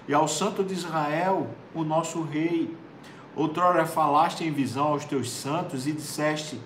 e 0.07 0.13
ao 0.13 0.27
Santo 0.27 0.63
de 0.63 0.73
Israel, 0.73 1.47
o 1.73 1.83
nosso 1.83 2.21
Rei. 2.21 2.73
Outrora 3.35 3.85
falaste 3.85 4.43
em 4.43 4.51
visão 4.51 4.87
aos 4.87 5.05
teus 5.05 5.29
santos 5.29 5.85
e 5.85 5.91
disseste: 5.91 6.59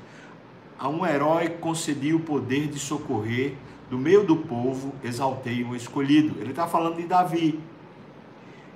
A 0.78 0.88
um 0.88 1.06
herói 1.06 1.50
concedi 1.50 2.14
o 2.14 2.20
poder 2.20 2.68
de 2.68 2.80
socorrer, 2.80 3.56
do 3.90 3.98
meio 3.98 4.24
do 4.24 4.38
povo 4.38 4.94
exaltei 5.04 5.64
um 5.64 5.76
escolhido. 5.76 6.40
Ele 6.40 6.52
está 6.52 6.68
falando 6.68 6.96
de 6.96 7.04
Davi. 7.04 7.60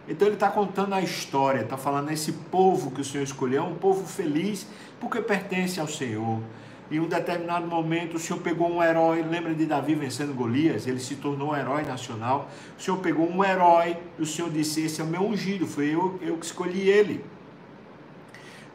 Então 0.07 0.27
ele 0.27 0.35
está 0.35 0.51
contando 0.51 0.93
a 0.93 1.01
história, 1.01 1.61
está 1.61 1.77
falando 1.77 2.11
esse 2.11 2.31
povo 2.31 2.91
que 2.91 3.01
o 3.01 3.03
Senhor 3.03 3.23
escolheu, 3.23 3.63
é 3.63 3.65
um 3.65 3.75
povo 3.75 4.05
feliz 4.05 4.67
porque 4.99 5.21
pertence 5.21 5.79
ao 5.79 5.87
Senhor. 5.87 6.41
Em 6.91 6.99
um 6.99 7.07
determinado 7.07 7.65
momento, 7.65 8.15
o 8.15 8.19
Senhor 8.19 8.39
pegou 8.39 8.71
um 8.71 8.81
herói, 8.81 9.23
lembra 9.23 9.53
de 9.55 9.65
Davi 9.65 9.95
vencendo 9.95 10.33
Golias? 10.33 10.85
Ele 10.85 10.99
se 10.99 11.15
tornou 11.15 11.51
um 11.51 11.55
herói 11.55 11.83
nacional. 11.83 12.49
O 12.77 12.81
Senhor 12.81 12.97
pegou 12.97 13.27
um 13.27 13.43
herói 13.43 13.97
e 14.19 14.21
o 14.21 14.25
Senhor 14.25 14.51
disse: 14.51 14.81
Esse 14.81 15.01
é 15.01 15.03
o 15.03 15.07
meu 15.07 15.21
ungido, 15.21 15.65
foi 15.65 15.87
eu, 15.87 16.19
eu 16.21 16.37
que 16.37 16.45
escolhi 16.45 16.87
ele. 16.87 17.25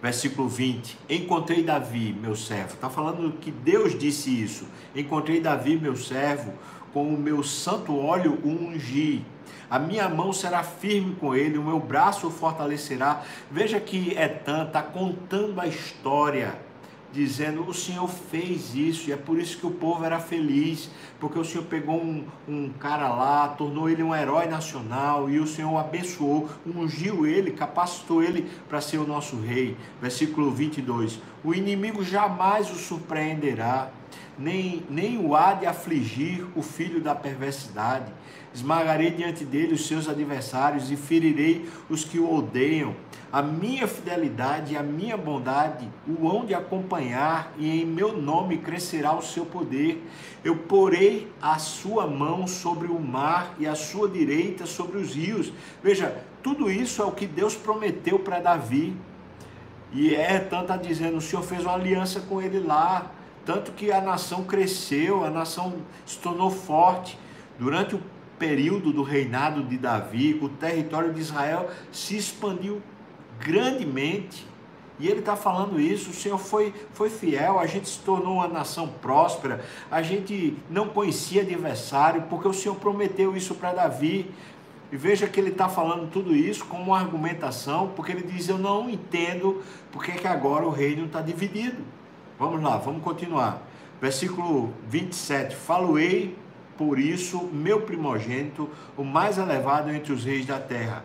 Versículo 0.03 0.49
20: 0.49 0.99
Encontrei 1.09 1.63
Davi, 1.63 2.13
meu 2.21 2.35
servo. 2.35 2.75
Está 2.75 2.91
falando 2.91 3.33
que 3.39 3.51
Deus 3.51 3.97
disse 3.97 4.31
isso. 4.31 4.67
Encontrei 4.95 5.41
Davi, 5.41 5.77
meu 5.77 5.95
servo, 5.95 6.53
com 6.93 7.15
o 7.15 7.19
meu 7.19 7.45
santo 7.45 7.97
óleo 7.97 8.41
o 8.43 8.49
ungi 8.49 9.25
a 9.71 9.79
minha 9.79 10.09
mão 10.09 10.33
será 10.33 10.65
firme 10.65 11.15
com 11.15 11.33
ele, 11.33 11.57
o 11.57 11.63
meu 11.63 11.79
braço 11.79 12.27
o 12.27 12.31
fortalecerá. 12.31 13.23
Veja 13.49 13.79
que 13.79 14.19
Etan 14.19 14.65
está 14.67 14.83
contando 14.83 15.61
a 15.61 15.67
história, 15.69 16.59
dizendo: 17.13 17.67
o 17.67 17.75
Senhor 17.75 18.09
fez 18.09 18.75
isso, 18.75 19.11
e 19.11 19.13
é 19.13 19.17
por 19.17 19.39
isso 19.39 19.59
que 19.59 19.67
o 19.67 19.71
povo 19.71 20.05
era 20.05 20.19
feliz, 20.19 20.91
porque 21.19 21.39
o 21.39 21.45
Senhor 21.45 21.65
pegou 21.65 21.97
um, 21.97 22.25
um 22.49 22.71
cara 22.71 23.09
lá, 23.09 23.49
tornou 23.49 23.89
ele 23.89 24.03
um 24.03 24.15
herói 24.15 24.47
nacional, 24.47 25.29
e 25.31 25.39
o 25.39 25.47
Senhor 25.47 25.73
o 25.73 25.79
abençoou, 25.79 26.49
ungiu 26.67 27.27
ele, 27.27 27.51
capacitou 27.51 28.23
ele 28.23 28.51
para 28.69 28.81
ser 28.81 28.99
o 28.99 29.07
nosso 29.07 29.41
rei. 29.41 29.77
Versículo 30.01 30.51
22: 30.51 31.21
O 31.45 31.55
inimigo 31.55 32.05
jamais 32.05 32.71
o 32.71 32.75
surpreenderá 32.75 33.91
nem, 34.41 34.83
nem 34.89 35.19
o 35.19 35.37
há 35.37 35.53
de 35.53 35.67
afligir 35.67 36.47
o 36.57 36.63
filho 36.63 37.01
da 37.01 37.15
perversidade. 37.15 38.11
Esmagarei 38.53 39.11
diante 39.11 39.45
dele 39.45 39.75
os 39.75 39.87
seus 39.87 40.09
adversários 40.09 40.91
e 40.91 40.97
ferirei 40.97 41.69
os 41.89 42.05
que 42.05 42.19
o 42.19 42.35
odeiam. 42.35 42.97
A 43.33 43.41
minha 43.41 43.87
fidelidade 43.87 44.75
e 44.75 44.77
a 44.77 44.83
minha 44.83 45.17
bondade 45.17 45.89
o 46.05 46.29
hão 46.29 46.45
de 46.45 46.53
acompanhar, 46.53 47.53
e 47.57 47.81
em 47.81 47.87
meu 47.87 48.21
nome 48.21 48.59
crescerá 48.59 49.17
o 49.17 49.23
seu 49.23 49.47
poder. 49.47 50.05
Eu 50.43 50.57
porei 50.57 51.31
a 51.41 51.57
sua 51.57 52.09
mão 52.09 52.49
sobre 52.49 52.89
o 52.89 52.99
mar 52.99 53.55
e 53.57 53.69
a 53.69 53.77
sua 53.77 54.09
direita 54.09 54.67
sobre 54.67 54.99
os 54.99 55.15
rios. 55.15 55.53
Veja, 55.81 56.25
tudo 56.43 56.69
isso 56.69 57.01
é 57.03 57.05
o 57.05 57.13
que 57.13 57.25
Deus 57.25 57.55
prometeu 57.55 58.19
para 58.19 58.41
Davi. 58.41 58.97
E 59.93 60.13
é 60.13 60.41
tanto 60.41 60.63
está 60.63 60.77
dizendo, 60.77 61.19
o 61.19 61.21
Senhor 61.21 61.43
fez 61.43 61.63
uma 61.63 61.75
aliança 61.75 62.21
com 62.21 62.43
ele 62.43 62.59
lá, 62.59 63.13
tanto 63.47 63.71
que 63.73 63.93
a 63.93 64.01
nação 64.01 64.43
cresceu, 64.43 65.25
a 65.25 65.31
nação 65.31 65.75
se 66.05 66.19
tornou 66.19 66.51
forte. 66.51 67.17
Durante 67.57 67.95
o 67.95 68.03
período 68.41 68.93
do 68.93 69.05
reinado 69.05 69.63
de 69.63 69.79
Davi, 69.79 70.37
o 70.43 70.49
território 70.49 71.13
de 71.13 71.21
Israel 71.21 71.69
se 71.93 72.17
expandiu 72.17 72.83
grandemente. 73.41 74.47
E 74.99 75.09
ele 75.09 75.21
está 75.21 75.35
falando 75.35 75.81
isso, 75.81 76.11
o 76.11 76.13
Senhor 76.13 76.37
foi, 76.37 76.75
foi 76.93 77.09
fiel, 77.09 77.59
a 77.59 77.67
gente 77.67 77.89
se 77.89 78.01
tornou 78.01 78.35
uma 78.35 78.47
nação 78.47 78.87
próspera, 79.01 79.65
a 79.91 80.03
gente 80.03 80.59
não 80.69 80.89
conhecia 80.89 81.41
adversário, 81.41 82.25
porque 82.29 82.47
o 82.47 82.53
Senhor 82.53 82.75
prometeu 82.75 83.35
isso 83.35 83.55
para 83.55 83.73
Davi. 83.73 84.31
E 84.93 84.97
veja 84.97 85.27
que 85.27 85.41
ele 85.41 85.51
está 85.51 85.71
falando 85.71 86.11
tudo 86.11 86.37
isso 86.37 86.67
como 86.67 86.85
uma 86.85 86.99
argumentação, 86.99 87.93
porque 87.97 88.13
ele 88.13 88.25
diz: 88.25 88.49
Eu 88.49 88.59
não 88.59 88.91
entendo 88.91 89.63
porque 89.91 90.13
que 90.13 90.27
agora 90.27 90.67
o 90.67 90.71
reino 90.71 91.07
está 91.07 91.23
dividido. 91.23 91.83
Vamos 92.39 92.63
lá, 92.63 92.77
vamos 92.77 93.03
continuar. 93.03 93.63
Versículo 94.01 94.75
27. 94.89 95.55
Faloei 95.55 96.37
por 96.77 96.99
isso, 96.99 97.49
meu 97.53 97.83
primogênito, 97.83 98.69
o 98.97 99.05
mais 99.05 99.39
elevado 99.39 99.91
entre 99.91 100.13
os 100.13 100.25
reis 100.25 100.45
da 100.45 100.59
terra. 100.59 101.05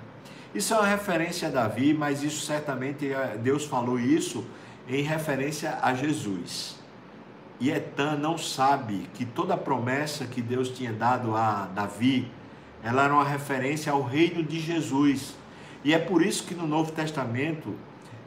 Isso 0.55 0.73
é 0.73 0.77
uma 0.77 0.87
referência 0.87 1.49
a 1.49 1.51
Davi, 1.51 1.93
mas 1.93 2.23
isso 2.23 2.45
certamente 2.45 3.11
é, 3.11 3.37
Deus 3.37 3.65
falou 3.65 3.99
isso 3.99 4.45
em 4.87 5.03
referência 5.03 5.77
a 5.81 5.93
Jesus. 5.93 6.77
E 7.59 7.69
Etan 7.69 8.15
não 8.15 8.37
sabe 8.37 9.09
que 9.13 9.25
toda 9.25 9.55
a 9.55 9.57
promessa 9.57 10.25
que 10.25 10.41
Deus 10.41 10.69
tinha 10.69 10.93
dado 10.93 11.35
a 11.35 11.67
Davi, 11.75 12.31
ela 12.81 13.03
era 13.03 13.13
uma 13.13 13.25
referência 13.25 13.91
ao 13.91 14.01
reino 14.01 14.41
de 14.41 14.61
Jesus. 14.61 15.35
E 15.83 15.93
é 15.93 15.99
por 15.99 16.25
isso 16.25 16.45
que 16.45 16.55
no 16.55 16.65
Novo 16.65 16.93
Testamento 16.93 17.75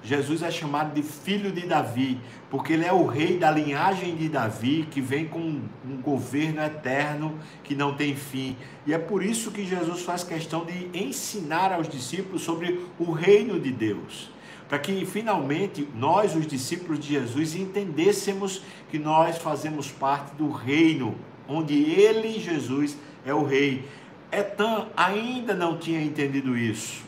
Jesus 0.08 0.40
é 0.40 0.50
chamado 0.50 0.94
de 0.94 1.02
filho 1.02 1.52
de 1.52 1.66
Davi, 1.66 2.18
porque 2.50 2.72
ele 2.72 2.86
é 2.86 2.92
o 2.94 3.04
rei 3.04 3.36
da 3.36 3.50
linhagem 3.50 4.16
de 4.16 4.26
Davi, 4.26 4.88
que 4.90 5.02
vem 5.02 5.26
com 5.26 5.38
um 5.38 6.00
governo 6.00 6.62
eterno 6.62 7.38
que 7.62 7.74
não 7.74 7.94
tem 7.94 8.16
fim. 8.16 8.56
E 8.86 8.94
é 8.94 8.96
por 8.96 9.22
isso 9.22 9.50
que 9.50 9.66
Jesus 9.66 10.00
faz 10.00 10.24
questão 10.24 10.64
de 10.64 10.88
ensinar 10.98 11.74
aos 11.74 11.86
discípulos 11.86 12.40
sobre 12.40 12.86
o 12.98 13.12
reino 13.12 13.60
de 13.60 13.70
Deus. 13.70 14.30
para 14.66 14.78
que 14.78 15.06
finalmente 15.06 15.88
nós, 15.94 16.36
os 16.36 16.46
discípulos 16.46 17.00
de 17.00 17.14
Jesus, 17.14 17.54
entendêssemos 17.54 18.62
que 18.90 18.98
nós 18.98 19.38
fazemos 19.38 19.90
parte 19.90 20.34
do 20.36 20.50
reino, 20.50 21.14
onde 21.48 21.74
ele, 21.74 22.38
Jesus, 22.38 22.96
é 23.24 23.32
o 23.32 23.44
rei. 23.44 23.86
Etan 24.30 24.88
ainda 24.94 25.54
não 25.54 25.78
tinha 25.78 26.02
entendido 26.02 26.54
isso. 26.56 27.07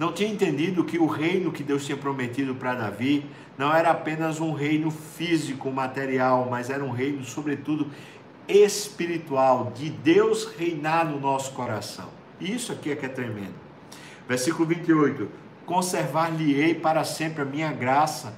Não 0.00 0.14
tinha 0.14 0.32
entendido 0.32 0.82
que 0.82 0.98
o 0.98 1.04
reino 1.04 1.52
que 1.52 1.62
Deus 1.62 1.84
tinha 1.84 1.98
prometido 1.98 2.54
para 2.54 2.74
Davi 2.74 3.26
não 3.58 3.70
era 3.70 3.90
apenas 3.90 4.40
um 4.40 4.54
reino 4.54 4.90
físico, 4.90 5.70
material, 5.70 6.48
mas 6.50 6.70
era 6.70 6.82
um 6.82 6.90
reino, 6.90 7.22
sobretudo, 7.22 7.86
espiritual, 8.48 9.74
de 9.76 9.90
Deus 9.90 10.54
reinar 10.56 11.04
no 11.04 11.20
nosso 11.20 11.52
coração. 11.52 12.08
Isso 12.40 12.72
aqui 12.72 12.90
é 12.90 12.96
que 12.96 13.04
é 13.04 13.10
tremendo. 13.10 13.52
Versículo 14.26 14.64
28. 14.64 15.28
Conservar-lhe-ei 15.66 16.74
para 16.74 17.04
sempre 17.04 17.42
a 17.42 17.44
minha 17.44 17.70
graça 17.70 18.32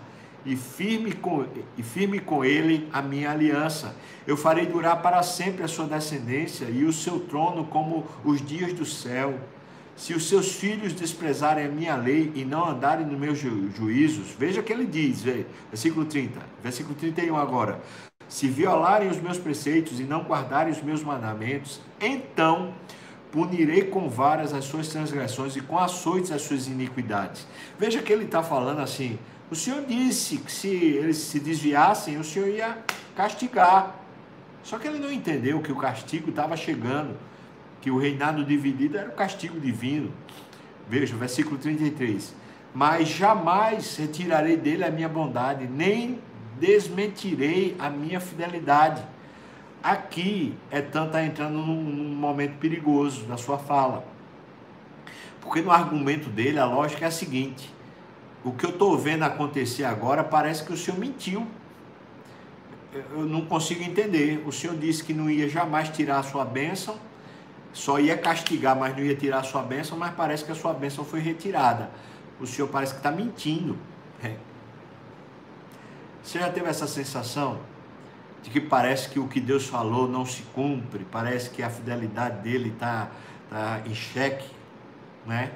e 0.45 0.57
firme, 0.57 1.12
com, 1.12 1.47
e 1.78 1.83
firme 1.85 2.19
com 2.19 2.45
ele 2.45 2.88
a 2.92 3.00
minha 3.00 3.31
aliança. 3.31 3.95
Eu 4.26 4.37
farei 4.37 4.66
durar 4.66 5.00
para 5.00 5.23
sempre 5.23 5.62
a 5.62 5.69
sua 5.69 5.87
descendência 5.87 6.64
e 6.64 6.83
o 6.83 6.92
seu 6.92 7.21
trono 7.21 7.66
como 7.66 8.04
os 8.25 8.45
dias 8.45 8.73
do 8.73 8.85
céu. 8.85 9.38
Se 10.03 10.13
os 10.15 10.29
seus 10.29 10.51
filhos 10.57 10.93
desprezarem 10.93 11.65
a 11.65 11.69
minha 11.69 11.95
lei 11.95 12.33
e 12.35 12.45
não 12.45 12.71
andarem 12.71 13.07
nos 13.07 13.17
meus 13.17 13.39
ju 13.39 13.71
juízos, 13.71 14.35
veja 14.37 14.61
o 14.61 14.65
que 14.65 14.73
ele 14.73 14.85
diz, 14.85 15.23
versículo 15.23 16.05
30, 16.05 16.41
versículo 16.61 16.97
31 16.97 17.37
agora. 17.37 17.81
Se 18.29 18.49
violarem 18.49 19.09
os 19.09 19.21
meus 19.21 19.39
preceitos 19.39 20.01
e 20.01 20.03
não 20.03 20.25
guardarem 20.25 20.73
os 20.73 20.83
meus 20.83 21.05
mandamentos, 21.05 21.81
então 22.01 22.75
punirei 23.31 23.85
com 23.85 24.09
varas 24.09 24.53
as 24.53 24.65
suas 24.65 24.89
transgressões 24.89 25.55
e 25.55 25.61
com 25.61 25.79
açoites 25.79 26.33
as 26.33 26.43
suas 26.43 26.67
iniquidades. 26.67 27.47
Veja 27.79 28.03
que 28.03 28.13
ele 28.13 28.25
está 28.25 28.43
falando 28.43 28.81
assim: 28.81 29.21
o 29.53 29.55
Senhor 29.55 29.85
disse 29.85 30.39
que 30.39 30.51
se 30.51 30.67
eles 30.67 31.19
se 31.19 31.39
desviassem, 31.39 32.19
o 32.19 32.25
Senhor 32.25 32.49
ia 32.49 32.77
castigar. 33.15 34.01
Só 34.65 34.81
que 34.81 34.89
ele 34.89 34.99
não 34.99 35.13
entendeu 35.13 35.61
que 35.61 35.71
o 35.71 35.77
castigo 35.77 36.31
estava 36.31 36.57
chegando, 36.57 37.17
que 37.83 37.91
o 37.91 37.99
reinado 37.99 38.45
dividido 38.45 38.97
era 38.97 39.09
o 39.09 39.12
castigo 39.12 39.61
divino. 39.61 40.11
Veja, 40.89 41.17
versículo 41.17 41.59
33. 41.59 42.35
Mas 42.73 43.09
jamais 43.09 43.97
retirarei 43.97 44.57
dele 44.57 44.85
a 44.85 44.91
minha 44.91 45.09
bondade, 45.09 45.67
nem 45.67 46.21
desmentirei 46.59 47.77
a 47.79 47.91
minha 47.91 48.21
fidelidade. 48.21 49.03
Aqui 49.83 50.55
é 50.71 50.81
tanto 50.81 51.09
está 51.09 51.25
entrando 51.25 51.59
num, 51.59 51.83
num 51.83 52.15
momento 52.15 52.57
perigoso 52.59 53.25
da 53.25 53.37
sua 53.37 53.59
fala. 53.59 54.05
Porque 55.41 55.61
no 55.61 55.73
argumento 55.73 56.31
dele 56.31 56.61
a 56.61 56.65
lógica 56.65 57.05
é 57.05 57.09
a 57.09 57.11
seguinte: 57.11 57.69
o 58.45 58.53
que 58.53 58.65
eu 58.65 58.71
estou 58.71 58.97
vendo 58.97 59.25
acontecer 59.25 59.83
agora 59.83 60.23
parece 60.23 60.65
que 60.65 60.73
o 60.73 60.77
senhor 60.77 60.99
mentiu. 60.99 61.45
Eu 63.11 63.27
não 63.27 63.45
consigo 63.47 63.83
entender. 63.83 64.43
O 64.47 64.53
senhor 64.53 64.77
disse 64.77 65.03
que 65.03 65.12
não 65.12 65.29
ia 65.29 65.49
jamais 65.49 65.89
tirar 65.89 66.19
a 66.19 66.23
sua 66.23 66.45
bênção, 66.45 66.97
só 67.73 67.99
ia 67.99 68.17
castigar, 68.17 68.76
mas 68.76 68.95
não 68.95 69.02
ia 69.02 69.17
tirar 69.17 69.38
a 69.38 69.43
sua 69.43 69.62
bênção, 69.62 69.97
mas 69.97 70.14
parece 70.14 70.45
que 70.45 70.52
a 70.52 70.55
sua 70.55 70.75
bênção 70.75 71.05
foi 71.05 71.21
retirada. 71.21 71.91
O 72.38 72.47
senhor 72.47 72.69
parece 72.69 72.93
que 72.93 72.99
está 72.99 73.11
mentindo. 73.11 73.79
É. 74.23 74.37
Você 76.23 76.38
já 76.38 76.50
teve 76.50 76.69
essa 76.69 76.87
sensação 76.87 77.61
de 78.43 78.50
que 78.50 78.61
parece 78.61 79.09
que 79.09 79.19
o 79.19 79.29
que 79.29 79.41
Deus 79.41 79.67
falou 79.67 80.09
não 80.09 80.26
se 80.26 80.43
cumpre, 80.55 81.07
parece 81.11 81.50
que 81.50 81.62
a 81.62 81.71
fidelidade 81.71 82.43
dele 82.43 82.71
está 82.71 83.11
tá 83.49 83.81
em 83.87 83.95
xeque, 83.95 84.50
né? 85.26 85.52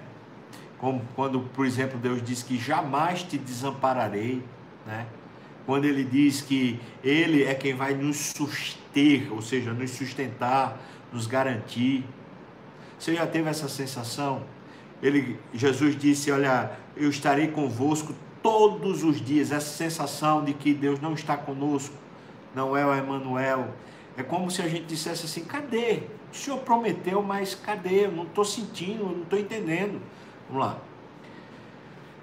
Como 0.78 1.02
quando, 1.14 1.40
por 1.40 1.66
exemplo, 1.66 1.98
Deus 1.98 2.22
diz 2.22 2.42
que 2.42 2.58
jamais 2.58 3.22
te 3.22 3.36
desampararei, 3.36 4.42
né? 4.86 5.06
Quando 5.64 5.84
ele 5.84 6.04
diz 6.04 6.42
que 6.42 6.80
ele 7.02 7.42
é 7.42 7.52
quem 7.52 7.74
vai 7.74 7.92
nos 7.94 8.16
suster, 8.16 9.32
ou 9.32 9.42
seja, 9.42 9.72
nos 9.72 9.90
sustentar, 9.90 10.80
nos 11.12 11.26
garantir. 11.26 12.04
Você 12.98 13.14
já 13.14 13.26
teve 13.26 13.48
essa 13.48 13.68
sensação? 13.68 14.42
Ele, 15.02 15.38
Jesus 15.52 15.96
disse: 15.96 16.30
Olha, 16.30 16.72
eu 16.96 17.10
estarei 17.10 17.48
convosco 17.48 18.14
todos 18.42 19.02
os 19.02 19.20
dias. 19.20 19.52
Essa 19.52 19.68
sensação 19.68 20.44
de 20.44 20.54
que 20.54 20.72
Deus 20.72 21.00
não 21.00 21.12
está 21.12 21.36
conosco, 21.36 21.94
não 22.54 22.76
é 22.76 22.86
o 22.86 22.94
Emmanuel. 22.94 23.68
É 24.16 24.22
como 24.22 24.50
se 24.50 24.62
a 24.62 24.68
gente 24.68 24.84
dissesse 24.86 25.26
assim: 25.26 25.44
cadê? 25.44 26.02
O 26.32 26.36
Senhor 26.36 26.58
prometeu, 26.60 27.22
mas 27.22 27.54
cadê? 27.54 28.06
Eu 28.06 28.12
não 28.12 28.24
estou 28.24 28.44
sentindo, 28.44 29.02
eu 29.02 29.10
não 29.10 29.22
estou 29.22 29.38
entendendo. 29.38 30.00
Vamos 30.48 30.66
lá. 30.66 30.78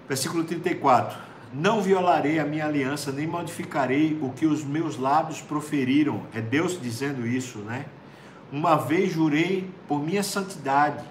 Versículo 0.07 0.43
34. 0.43 1.33
Não 1.53 1.81
violarei 1.81 2.39
a 2.39 2.45
minha 2.45 2.65
aliança, 2.65 3.11
nem 3.11 3.27
modificarei 3.27 4.17
o 4.21 4.31
que 4.31 4.47
os 4.47 4.63
meus 4.63 4.97
lábios 4.97 5.39
proferiram. 5.39 6.23
É 6.33 6.41
Deus 6.41 6.81
dizendo 6.81 7.27
isso, 7.27 7.59
né? 7.59 7.85
Uma 8.53 8.75
vez 8.75 9.11
jurei 9.11 9.67
por 9.87 9.99
minha 9.99 10.21
santidade, 10.21 11.03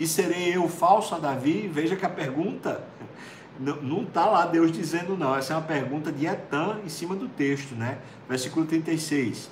e 0.00 0.06
serei 0.06 0.56
eu 0.56 0.66
falso 0.70 1.14
a 1.14 1.18
Davi? 1.18 1.70
Veja 1.70 1.96
que 1.96 2.06
a 2.06 2.08
pergunta 2.08 2.82
não 3.60 4.04
está 4.04 4.24
lá 4.24 4.46
Deus 4.46 4.72
dizendo 4.72 5.14
não, 5.14 5.36
essa 5.36 5.52
é 5.52 5.56
uma 5.56 5.66
pergunta 5.66 6.10
de 6.10 6.24
Etan 6.24 6.78
em 6.82 6.88
cima 6.88 7.14
do 7.14 7.28
texto, 7.28 7.74
né? 7.74 7.98
Versículo 8.26 8.64
36. 8.64 9.50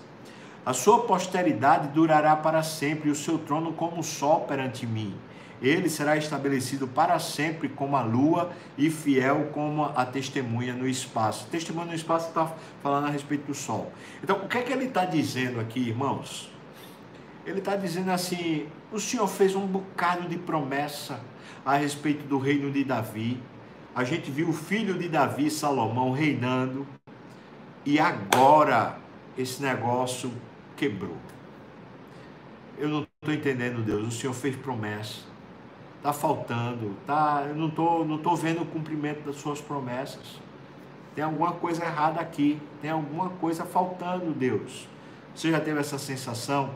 A 0.65 0.73
sua 0.73 1.03
posteridade 1.03 1.89
durará 1.89 2.35
para 2.35 2.63
sempre, 2.63 3.11
e 3.11 3.13
o 3.13 3.15
seu 3.15 3.37
trono 3.37 3.75
como 3.75 4.01
o 4.01 4.03
sol 4.03 4.47
perante 4.49 4.87
mim. 4.87 5.15
Ele 5.61 5.91
será 5.91 6.17
estabelecido 6.17 6.89
para 6.89 7.19
sempre 7.19 7.69
como 7.69 7.97
a 7.97 8.03
lua 8.03 8.51
e 8.79 8.89
fiel 8.89 9.51
como 9.53 9.85
a 9.85 10.07
testemunha 10.07 10.73
no 10.73 10.89
espaço. 10.89 11.47
Testemunha 11.51 11.89
no 11.89 11.95
espaço 11.95 12.29
está 12.29 12.51
falando 12.83 13.09
a 13.09 13.11
respeito 13.11 13.45
do 13.45 13.55
sol. 13.55 13.93
Então, 14.25 14.39
o 14.39 14.49
que 14.49 14.57
é 14.57 14.63
que 14.63 14.73
ele 14.73 14.87
está 14.87 15.05
dizendo 15.05 15.61
aqui, 15.61 15.81
irmãos? 15.81 16.50
Ele 17.47 17.59
está 17.59 17.77
dizendo 17.77 18.11
assim: 18.11 18.67
o 18.93 19.01
Senhor 19.01 19.27
fez 19.27 19.55
um 19.55 19.67
bocado 19.67 20.29
de 20.29 20.37
promessa 20.37 21.21
a 21.65 21.77
respeito 21.77 22.27
do 22.27 22.39
reino 22.39 22.71
de 22.71 22.85
Davi. 22.85 23.41
A 23.95 24.05
gente 24.05 24.31
viu 24.31 24.49
o 24.49 24.53
filho 24.53 24.99
de 24.99 25.09
Davi, 25.09 25.51
Salomão, 25.51 26.13
reinando. 26.13 26.87
E 27.85 27.99
agora 27.99 28.99
esse 29.37 29.63
negócio 29.63 30.33
quebrou. 30.77 31.17
Eu 32.79 32.89
não 32.89 33.07
estou 33.21 33.35
entendendo, 33.35 33.85
Deus. 33.85 34.07
O 34.07 34.11
Senhor 34.11 34.33
fez 34.33 34.57
promessa. 34.57 35.21
Está 35.97 36.13
faltando. 36.13 36.97
Tá, 37.07 37.45
eu 37.49 37.55
não 37.55 37.69
estou 37.69 38.05
não 38.05 38.19
tô 38.19 38.35
vendo 38.35 38.63
o 38.63 38.67
cumprimento 38.67 39.25
das 39.25 39.37
suas 39.37 39.61
promessas. 39.61 40.41
Tem 41.15 41.25
alguma 41.25 41.53
coisa 41.53 41.85
errada 41.85 42.21
aqui. 42.21 42.61
Tem 42.81 42.91
alguma 42.91 43.31
coisa 43.31 43.65
faltando, 43.65 44.33
Deus. 44.33 44.89
Você 45.35 45.51
já 45.51 45.61
teve 45.61 45.79
essa 45.81 45.99
sensação? 45.99 46.71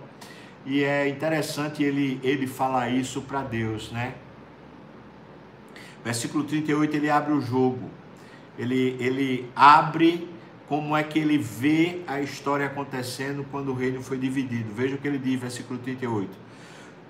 E 0.66 0.83
é 0.83 1.09
interessante 1.09 1.83
ele, 1.83 2.18
ele 2.22 2.46
falar 2.46 2.88
isso 2.88 3.22
para 3.22 3.42
Deus, 3.42 3.92
né? 3.92 4.14
Versículo 6.05 6.44
38, 6.44 6.96
ele 6.96 7.11
abre 7.11 7.33
o 7.33 7.40
jogo. 7.40 7.90
Ele, 8.59 8.96
ele 9.00 9.50
abre 9.55 10.29
como 10.68 10.96
é 10.96 11.03
que 11.03 11.18
ele 11.18 11.37
vê 11.37 12.03
a 12.07 12.20
história 12.20 12.66
acontecendo 12.66 13.44
quando 13.50 13.70
o 13.70 13.74
reino 13.74 14.03
foi 14.03 14.18
dividido. 14.18 14.72
Veja 14.72 14.94
o 14.96 14.98
que 14.98 15.09
ele 15.09 15.18
diz, 15.18 15.40
versículo 15.40 15.79
38. 15.79 16.31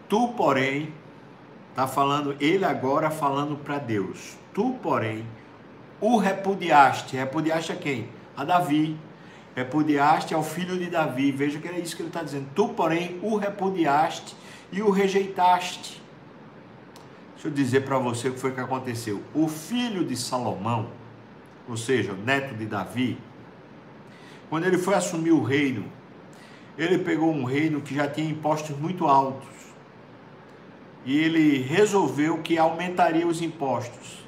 Tu, 0.09 0.29
porém, 0.29 0.93
está 1.71 1.87
falando, 1.87 2.37
ele 2.40 2.64
agora 2.64 3.11
falando 3.11 3.57
para 3.57 3.79
Deus. 3.79 4.37
Tu, 4.53 4.73
porém, 4.83 5.25
o 6.01 6.17
repudiaste. 6.17 7.17
Repudiaste 7.17 7.73
a 7.73 7.77
quem? 7.77 8.09
A 8.37 8.45
Davi. 8.45 8.97
Repudiaste 9.55 10.35
ao 10.35 10.43
filho 10.43 10.77
de 10.79 10.87
Davi. 10.87 11.31
Veja 11.31 11.59
que 11.59 11.69
é 11.69 11.79
isso 11.79 11.95
que 11.95 12.03
ele 12.03 12.09
está 12.09 12.23
dizendo. 12.23 12.49
Tu, 12.55 12.69
porém, 12.71 13.19
o 13.23 13.37
repudiaste 13.37 14.37
e 14.73 14.83
o 14.83 14.90
rejeitaste. 14.90 16.03
Deixa 17.35 17.49
eu 17.49 17.53
dizer 17.53 17.85
para 17.85 17.99
você 17.99 18.29
o 18.29 18.33
que 18.33 18.40
foi 18.40 18.53
que 18.53 18.61
aconteceu. 18.61 19.23
O 19.35 19.47
filho 19.47 20.05
de 20.05 20.17
Salomão, 20.17 20.88
ou 21.69 21.77
seja, 21.77 22.12
o 22.12 22.17
neto 22.17 22.55
de 22.55 22.67
Davi, 22.67 23.19
quando 24.51 24.64
ele 24.64 24.79
foi 24.79 24.95
assumir 24.95 25.33
o 25.33 25.43
reino, 25.43 25.85
ele 26.77 26.99
pegou 26.99 27.33
um 27.33 27.45
reino 27.45 27.81
que 27.81 27.95
já 27.95 28.09
tinha 28.09 28.29
impostos 28.29 28.77
muito 28.77 29.07
altos. 29.07 29.49
E 31.05 31.19
ele 31.19 31.59
resolveu 31.62 32.38
que 32.38 32.59
aumentaria 32.59 33.27
os 33.27 33.43
impostos. 33.43 34.25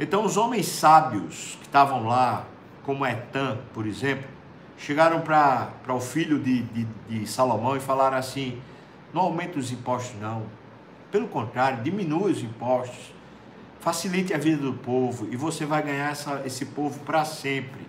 Então, 0.00 0.24
os 0.24 0.36
homens 0.36 0.66
sábios 0.66 1.56
que 1.60 1.66
estavam 1.66 2.06
lá, 2.06 2.46
como 2.82 3.04
Etan, 3.04 3.58
por 3.74 3.86
exemplo, 3.86 4.37
chegaram 4.78 5.20
para 5.20 5.70
o 5.88 6.00
filho 6.00 6.38
de, 6.38 6.62
de, 6.62 6.84
de 7.08 7.26
Salomão 7.26 7.76
e 7.76 7.80
falaram 7.80 8.16
assim: 8.16 8.58
não 9.12 9.22
aumenta 9.22 9.58
os 9.58 9.70
impostos, 9.70 10.18
não. 10.20 10.44
Pelo 11.10 11.28
contrário, 11.28 11.82
diminui 11.82 12.32
os 12.32 12.42
impostos, 12.42 13.12
facilite 13.80 14.32
a 14.32 14.38
vida 14.38 14.62
do 14.62 14.74
povo 14.74 15.28
e 15.30 15.36
você 15.36 15.66
vai 15.66 15.82
ganhar 15.82 16.10
essa, 16.10 16.42
esse 16.46 16.66
povo 16.66 17.00
para 17.00 17.24
sempre. 17.24 17.86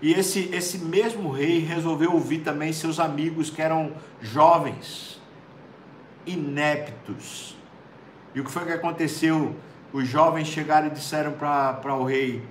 E 0.00 0.12
esse, 0.12 0.50
esse 0.52 0.78
mesmo 0.78 1.30
rei 1.30 1.60
resolveu 1.60 2.12
ouvir 2.12 2.40
também 2.40 2.72
seus 2.72 2.98
amigos 2.98 3.50
que 3.50 3.62
eram 3.62 3.92
jovens, 4.20 5.20
ineptos. 6.26 7.56
E 8.34 8.40
o 8.40 8.44
que 8.44 8.50
foi 8.50 8.64
que 8.64 8.72
aconteceu 8.72 9.54
os 9.92 10.08
jovens 10.08 10.48
chegaram 10.48 10.86
e 10.86 10.90
disseram 10.90 11.32
para 11.32 11.94
o 11.94 12.04
rei: 12.04 12.42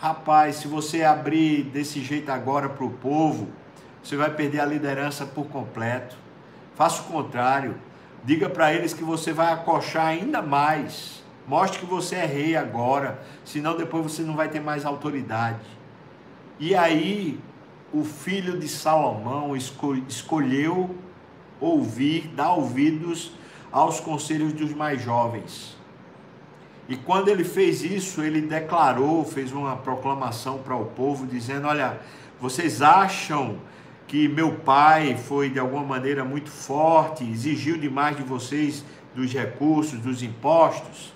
Rapaz, 0.00 0.56
se 0.56 0.66
você 0.66 1.02
abrir 1.04 1.62
desse 1.62 2.00
jeito 2.00 2.32
agora 2.32 2.70
para 2.70 2.86
o 2.86 2.90
povo, 2.90 3.48
você 4.02 4.16
vai 4.16 4.30
perder 4.30 4.60
a 4.60 4.64
liderança 4.64 5.26
por 5.26 5.44
completo. 5.48 6.16
Faça 6.74 7.02
o 7.02 7.04
contrário. 7.04 7.74
Diga 8.24 8.48
para 8.48 8.72
eles 8.72 8.94
que 8.94 9.04
você 9.04 9.30
vai 9.30 9.52
acochar 9.52 10.06
ainda 10.06 10.40
mais. 10.40 11.22
Mostre 11.46 11.80
que 11.80 11.84
você 11.84 12.14
é 12.14 12.24
rei 12.24 12.56
agora, 12.56 13.20
senão 13.44 13.76
depois 13.76 14.04
você 14.04 14.22
não 14.22 14.34
vai 14.34 14.48
ter 14.48 14.60
mais 14.60 14.86
autoridade. 14.86 15.66
E 16.58 16.74
aí, 16.74 17.38
o 17.92 18.02
filho 18.02 18.58
de 18.58 18.68
Salomão 18.68 19.54
escolheu 19.54 20.96
ouvir, 21.60 22.26
dar 22.28 22.54
ouvidos 22.54 23.32
aos 23.70 24.00
conselhos 24.00 24.54
dos 24.54 24.72
mais 24.72 25.02
jovens. 25.02 25.78
E 26.90 26.96
quando 26.96 27.28
ele 27.28 27.44
fez 27.44 27.84
isso, 27.84 28.20
ele 28.20 28.40
declarou, 28.40 29.24
fez 29.24 29.52
uma 29.52 29.76
proclamação 29.76 30.58
para 30.58 30.74
o 30.74 30.86
povo, 30.86 31.24
dizendo: 31.24 31.68
Olha, 31.68 32.00
vocês 32.40 32.82
acham 32.82 33.58
que 34.08 34.26
meu 34.26 34.56
pai 34.56 35.16
foi 35.16 35.48
de 35.48 35.60
alguma 35.60 35.84
maneira 35.84 36.24
muito 36.24 36.50
forte, 36.50 37.22
exigiu 37.22 37.78
demais 37.78 38.16
de 38.16 38.24
vocês 38.24 38.84
dos 39.14 39.32
recursos, 39.32 40.00
dos 40.00 40.20
impostos? 40.20 41.14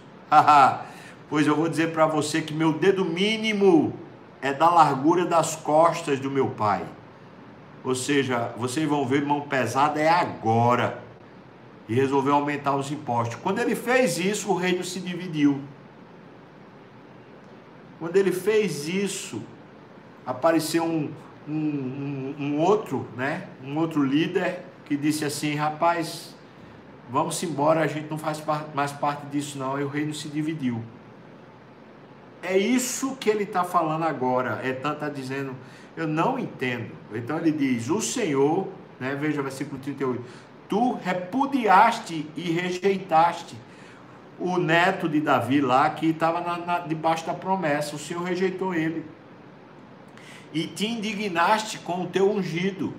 pois 1.28 1.44
eu 1.44 1.56
vou 1.56 1.68
dizer 1.68 1.90
para 1.90 2.06
você 2.06 2.40
que 2.40 2.54
meu 2.54 2.72
dedo 2.72 3.04
mínimo 3.04 3.94
é 4.40 4.52
da 4.52 4.70
largura 4.70 5.26
das 5.26 5.56
costas 5.56 6.20
do 6.20 6.30
meu 6.30 6.50
pai. 6.50 6.84
Ou 7.82 7.96
seja, 7.96 8.52
vocês 8.56 8.88
vão 8.88 9.04
ver, 9.04 9.26
mão 9.26 9.40
pesada 9.40 10.00
é 10.00 10.08
agora 10.08 11.03
e 11.88 11.94
resolveu 11.94 12.34
aumentar 12.34 12.74
os 12.76 12.90
impostos. 12.90 13.36
Quando 13.42 13.58
ele 13.58 13.74
fez 13.74 14.18
isso, 14.18 14.50
o 14.50 14.54
reino 14.54 14.82
se 14.82 15.00
dividiu. 15.00 15.60
Quando 17.98 18.16
ele 18.16 18.32
fez 18.32 18.88
isso, 18.88 19.42
apareceu 20.26 20.84
um, 20.84 21.10
um, 21.48 22.34
um, 22.38 22.58
outro, 22.58 23.06
né? 23.16 23.48
Um 23.62 23.76
outro 23.78 24.02
líder 24.02 24.60
que 24.84 24.96
disse 24.96 25.24
assim, 25.24 25.54
rapaz, 25.54 26.34
vamos 27.10 27.42
embora, 27.42 27.80
a 27.80 27.86
gente 27.86 28.10
não 28.10 28.18
faz 28.18 28.42
mais 28.74 28.92
parte 28.92 29.26
disso 29.26 29.58
não. 29.58 29.78
E 29.78 29.84
o 29.84 29.88
reino 29.88 30.14
se 30.14 30.28
dividiu. 30.28 30.82
É 32.42 32.58
isso 32.58 33.16
que 33.16 33.30
ele 33.30 33.44
está 33.44 33.64
falando 33.64 34.04
agora. 34.04 34.60
Etan 34.66 34.92
está 34.92 35.08
dizendo, 35.08 35.56
eu 35.96 36.06
não 36.06 36.38
entendo. 36.38 36.90
Então 37.14 37.38
ele 37.38 37.52
diz, 37.52 37.88
o 37.88 38.00
Senhor, 38.02 38.68
né? 39.00 39.14
veja 39.14 39.40
o 39.40 39.44
versículo 39.44 39.80
38, 39.80 40.22
tu 40.68 40.94
repudiaste 40.94 42.28
e 42.36 42.50
rejeitaste 42.50 43.56
o 44.38 44.58
neto 44.58 45.08
de 45.08 45.20
Davi 45.20 45.60
lá, 45.60 45.88
que 45.90 46.06
estava 46.06 46.42
debaixo 46.86 47.26
da 47.26 47.34
promessa, 47.34 47.96
o 47.96 47.98
Senhor 47.98 48.22
rejeitou 48.22 48.74
ele. 48.74 49.04
E 50.52 50.66
te 50.66 50.86
indignaste 50.86 51.78
com 51.78 52.02
o 52.02 52.06
teu 52.06 52.30
ungido. 52.30 52.94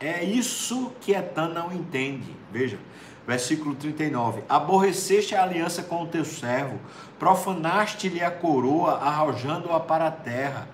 É 0.00 0.22
isso 0.22 0.92
que 1.00 1.12
Etan 1.12 1.48
não 1.48 1.72
entende. 1.72 2.34
Veja, 2.50 2.78
versículo 3.26 3.74
39. 3.74 4.42
Aborreceste 4.48 5.34
a 5.34 5.42
aliança 5.42 5.82
com 5.82 6.02
o 6.02 6.06
teu 6.06 6.24
servo, 6.24 6.78
profanaste-lhe 7.18 8.22
a 8.22 8.30
coroa, 8.30 8.98
arrojando-a 8.98 9.80
para 9.80 10.08
a 10.08 10.10
terra. 10.10 10.68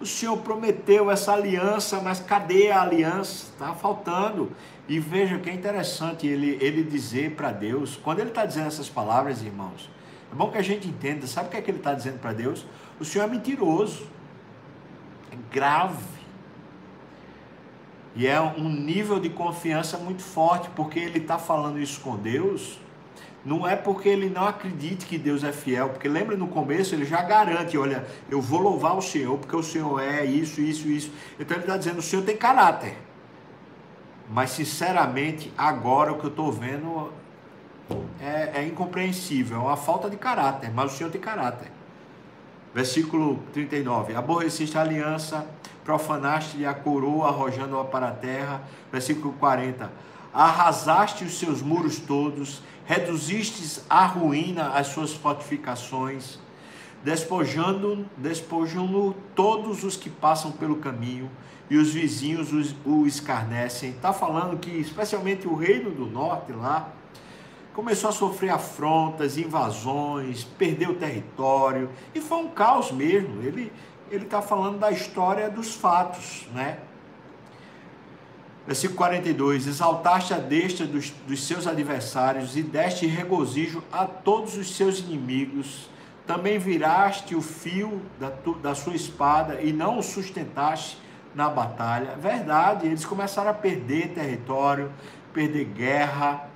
O 0.00 0.06
Senhor 0.06 0.36
prometeu 0.38 1.10
essa 1.10 1.32
aliança, 1.32 2.00
mas 2.00 2.20
cadê 2.20 2.70
a 2.70 2.82
aliança? 2.82 3.46
Está 3.52 3.74
faltando. 3.74 4.52
E 4.88 4.98
veja 4.98 5.38
que 5.38 5.50
é 5.50 5.52
interessante 5.52 6.26
ele, 6.26 6.56
ele 6.62 6.82
dizer 6.82 7.32
para 7.32 7.52
Deus, 7.52 8.00
quando 8.02 8.20
ele 8.20 8.30
está 8.30 8.46
dizendo 8.46 8.68
essas 8.68 8.88
palavras, 8.88 9.42
irmãos, 9.42 9.90
é 10.32 10.34
bom 10.34 10.50
que 10.50 10.56
a 10.56 10.62
gente 10.62 10.88
entenda, 10.88 11.26
sabe 11.26 11.48
o 11.48 11.50
que 11.50 11.58
é 11.58 11.62
que 11.62 11.70
ele 11.70 11.78
está 11.78 11.92
dizendo 11.92 12.18
para 12.18 12.32
Deus? 12.32 12.66
O 12.98 13.04
Senhor 13.04 13.24
é 13.24 13.28
mentiroso, 13.28 14.06
é 15.30 15.36
grave. 15.54 16.18
E 18.16 18.26
é 18.26 18.40
um 18.40 18.68
nível 18.68 19.20
de 19.20 19.28
confiança 19.28 19.98
muito 19.98 20.22
forte, 20.22 20.70
porque 20.74 20.98
ele 20.98 21.18
está 21.18 21.38
falando 21.38 21.78
isso 21.78 22.00
com 22.00 22.16
Deus, 22.16 22.80
não 23.44 23.68
é 23.68 23.76
porque 23.76 24.08
ele 24.08 24.28
não 24.28 24.46
acredite 24.46 25.06
que 25.06 25.18
Deus 25.18 25.44
é 25.44 25.52
fiel, 25.52 25.90
porque 25.90 26.08
lembra 26.08 26.36
no 26.36 26.48
começo 26.48 26.94
ele 26.94 27.04
já 27.04 27.22
garante, 27.22 27.76
olha, 27.76 28.06
eu 28.30 28.40
vou 28.40 28.60
louvar 28.60 28.96
o 28.96 29.02
Senhor, 29.02 29.38
porque 29.38 29.54
o 29.54 29.62
Senhor 29.62 30.00
é 30.00 30.24
isso, 30.24 30.60
isso, 30.60 30.88
isso. 30.88 31.12
Então 31.38 31.56
ele 31.56 31.64
está 31.64 31.76
dizendo, 31.76 31.98
o 31.98 32.02
Senhor 32.02 32.24
tem 32.24 32.36
caráter. 32.36 33.07
Mas, 34.30 34.50
sinceramente, 34.50 35.52
agora 35.56 36.12
o 36.12 36.18
que 36.18 36.24
eu 36.24 36.30
estou 36.30 36.52
vendo 36.52 37.10
é, 38.20 38.60
é, 38.60 38.66
incompreensível, 38.66 39.58
é 39.58 39.60
uma 39.60 39.76
falta 39.76 40.10
de 40.10 40.16
caráter, 40.16 40.70
mas 40.72 40.92
o 40.92 40.96
Senhor 40.96 41.10
tem 41.10 41.20
caráter. 41.20 41.70
Versículo 42.74 43.38
39: 43.52 44.14
Aborreciste 44.14 44.76
a 44.76 44.82
aliança, 44.82 45.46
profanaste-lhe 45.84 46.66
a 46.66 46.74
coroa, 46.74 47.28
arrojando-a 47.28 47.84
para 47.84 48.08
a 48.08 48.12
terra. 48.12 48.62
Versículo 48.92 49.32
40: 49.34 49.90
Arrasaste 50.32 51.24
os 51.24 51.38
seus 51.38 51.62
muros 51.62 51.98
todos, 51.98 52.62
reduzistes 52.84 53.84
à 53.88 54.04
ruína 54.04 54.70
as 54.70 54.88
suas 54.88 55.14
fortificações, 55.14 56.38
despojando, 57.02 58.06
despojando 58.16 59.14
todos 59.34 59.84
os 59.84 59.96
que 59.96 60.10
passam 60.10 60.52
pelo 60.52 60.76
caminho 60.76 61.30
e 61.70 61.76
os 61.76 61.92
vizinhos 61.92 62.74
o 62.84 63.06
escarnecem. 63.06 63.90
Está 63.90 64.12
falando 64.12 64.58
que, 64.58 64.70
especialmente 64.70 65.46
o 65.46 65.54
reino 65.54 65.90
do 65.90 66.06
norte 66.06 66.52
lá, 66.52 66.92
começou 67.74 68.10
a 68.10 68.12
sofrer 68.12 68.50
afrontas, 68.50 69.38
invasões, 69.38 70.44
perdeu 70.44 70.96
território 70.96 71.90
e 72.14 72.20
foi 72.20 72.38
um 72.38 72.48
caos 72.48 72.90
mesmo. 72.90 73.42
Ele 73.42 73.70
ele 74.10 74.24
está 74.24 74.40
falando 74.40 74.78
da 74.78 74.90
história 74.90 75.50
dos 75.50 75.74
fatos, 75.74 76.46
né? 76.54 76.78
Versículo 78.66 78.98
42: 78.98 79.66
Exaltaste 79.66 80.34
a 80.34 80.38
destra 80.38 80.86
dos, 80.86 81.10
dos 81.26 81.42
seus 81.44 81.66
adversários 81.66 82.56
e 82.56 82.62
deste 82.62 83.06
regozijo 83.06 83.82
a 83.90 84.04
todos 84.06 84.56
os 84.56 84.74
seus 84.74 84.98
inimigos. 84.98 85.88
Também 86.28 86.58
viraste 86.58 87.34
o 87.34 87.40
fio 87.40 88.02
da, 88.20 88.30
da 88.60 88.74
sua 88.74 88.94
espada 88.94 89.62
e 89.62 89.72
não 89.72 89.98
o 89.98 90.02
sustentaste 90.02 90.98
na 91.34 91.48
batalha. 91.48 92.16
Verdade, 92.16 92.86
eles 92.86 93.02
começaram 93.02 93.48
a 93.48 93.54
perder 93.54 94.10
território, 94.10 94.92
perder 95.32 95.64
guerra, 95.64 96.46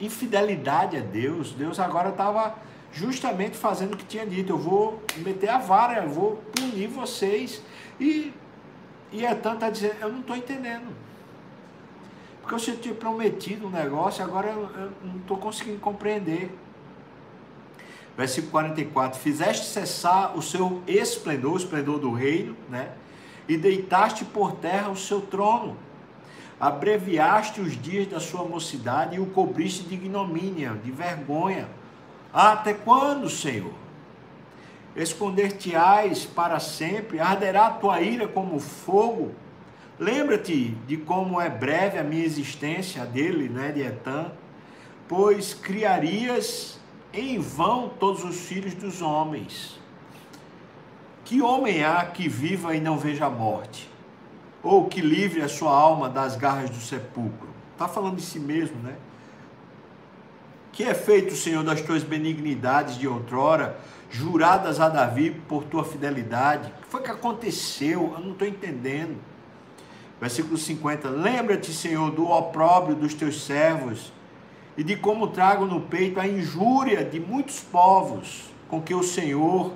infidelidade 0.00 0.96
a 0.96 1.00
Deus. 1.00 1.50
Deus 1.50 1.80
agora 1.80 2.10
estava 2.10 2.54
justamente 2.92 3.56
fazendo 3.56 3.94
o 3.94 3.96
que 3.96 4.04
tinha 4.04 4.24
dito: 4.24 4.52
eu 4.52 4.58
vou 4.58 5.02
meter 5.16 5.50
a 5.50 5.58
vara, 5.58 6.04
eu 6.04 6.08
vou 6.10 6.36
punir 6.54 6.86
vocês. 6.86 7.60
E, 7.98 8.32
e 9.10 9.24
está 9.24 9.70
dizendo: 9.70 9.96
eu 10.00 10.12
não 10.12 10.20
estou 10.20 10.36
entendendo. 10.36 10.94
Porque 12.40 12.54
você 12.54 12.76
tinha 12.76 12.94
prometido 12.94 13.66
um 13.66 13.70
negócio, 13.70 14.22
agora 14.22 14.50
eu, 14.50 14.62
eu 14.62 14.92
não 15.02 15.16
estou 15.16 15.36
conseguindo 15.36 15.80
compreender. 15.80 16.56
Versículo 18.18 18.50
44: 18.50 19.20
Fizeste 19.20 19.66
cessar 19.66 20.36
o 20.36 20.42
seu 20.42 20.82
esplendor, 20.88 21.52
o 21.52 21.56
esplendor 21.56 22.00
do 22.00 22.12
reino, 22.12 22.56
né? 22.68 22.90
e 23.48 23.56
deitaste 23.56 24.24
por 24.24 24.56
terra 24.56 24.90
o 24.90 24.96
seu 24.96 25.20
trono. 25.20 25.76
Abreviaste 26.58 27.60
os 27.60 27.80
dias 27.80 28.08
da 28.08 28.18
sua 28.18 28.42
mocidade 28.42 29.14
e 29.14 29.20
o 29.20 29.26
cobriste 29.26 29.84
de 29.84 29.94
ignomínia, 29.94 30.76
de 30.84 30.90
vergonha. 30.90 31.68
Até 32.34 32.74
quando, 32.74 33.30
Senhor? 33.30 33.72
Esconder-te-ás 34.96 36.26
para 36.26 36.58
sempre, 36.58 37.20
arderá 37.20 37.68
a 37.68 37.70
tua 37.70 38.00
ira 38.00 38.26
como 38.26 38.58
fogo. 38.58 39.30
Lembra-te 39.96 40.70
de 40.88 40.96
como 40.96 41.40
é 41.40 41.48
breve 41.48 41.98
a 41.98 42.02
minha 42.02 42.24
existência, 42.24 43.04
dele, 43.04 43.48
né, 43.48 43.70
de 43.70 43.82
Etan, 43.82 44.32
pois 45.06 45.54
criarias 45.54 46.77
em 47.12 47.38
vão 47.38 47.88
todos 47.88 48.24
os 48.24 48.36
filhos 48.36 48.74
dos 48.74 49.00
homens. 49.00 49.78
Que 51.24 51.42
homem 51.42 51.84
há 51.84 52.04
que 52.06 52.28
viva 52.28 52.74
e 52.74 52.80
não 52.80 52.98
veja 52.98 53.26
a 53.26 53.30
morte? 53.30 53.90
Ou 54.62 54.86
que 54.86 55.00
livre 55.00 55.42
a 55.42 55.48
sua 55.48 55.72
alma 55.72 56.08
das 56.08 56.36
garras 56.36 56.70
do 56.70 56.80
sepulcro? 56.80 57.48
Está 57.72 57.86
falando 57.86 58.16
de 58.16 58.22
si 58.22 58.40
mesmo, 58.40 58.76
né? 58.82 58.96
Que 60.72 60.84
é 60.84 60.94
feito, 60.94 61.34
Senhor, 61.34 61.62
das 61.64 61.80
tuas 61.80 62.02
benignidades 62.02 62.96
de 62.96 63.06
outrora, 63.06 63.78
juradas 64.10 64.80
a 64.80 64.88
Davi 64.88 65.30
por 65.30 65.64
tua 65.64 65.84
fidelidade? 65.84 66.70
O 66.70 66.82
que 66.82 66.88
foi 66.88 67.02
que 67.02 67.10
aconteceu? 67.10 68.12
Eu 68.14 68.20
não 68.20 68.32
estou 68.32 68.46
entendendo. 68.46 69.16
Versículo 70.20 70.56
50. 70.56 71.08
Lembra-te, 71.08 71.72
Senhor, 71.72 72.10
do 72.10 72.28
opróbrio 72.28 72.96
dos 72.96 73.14
teus 73.14 73.44
servos 73.44 74.12
e 74.78 74.84
de 74.84 74.94
como 74.94 75.26
trago 75.26 75.66
no 75.66 75.80
peito 75.80 76.20
a 76.20 76.26
injúria 76.28 77.04
de 77.04 77.18
muitos 77.18 77.58
povos 77.58 78.44
com 78.68 78.80
que 78.80 78.94
o 78.94 79.02
Senhor 79.02 79.72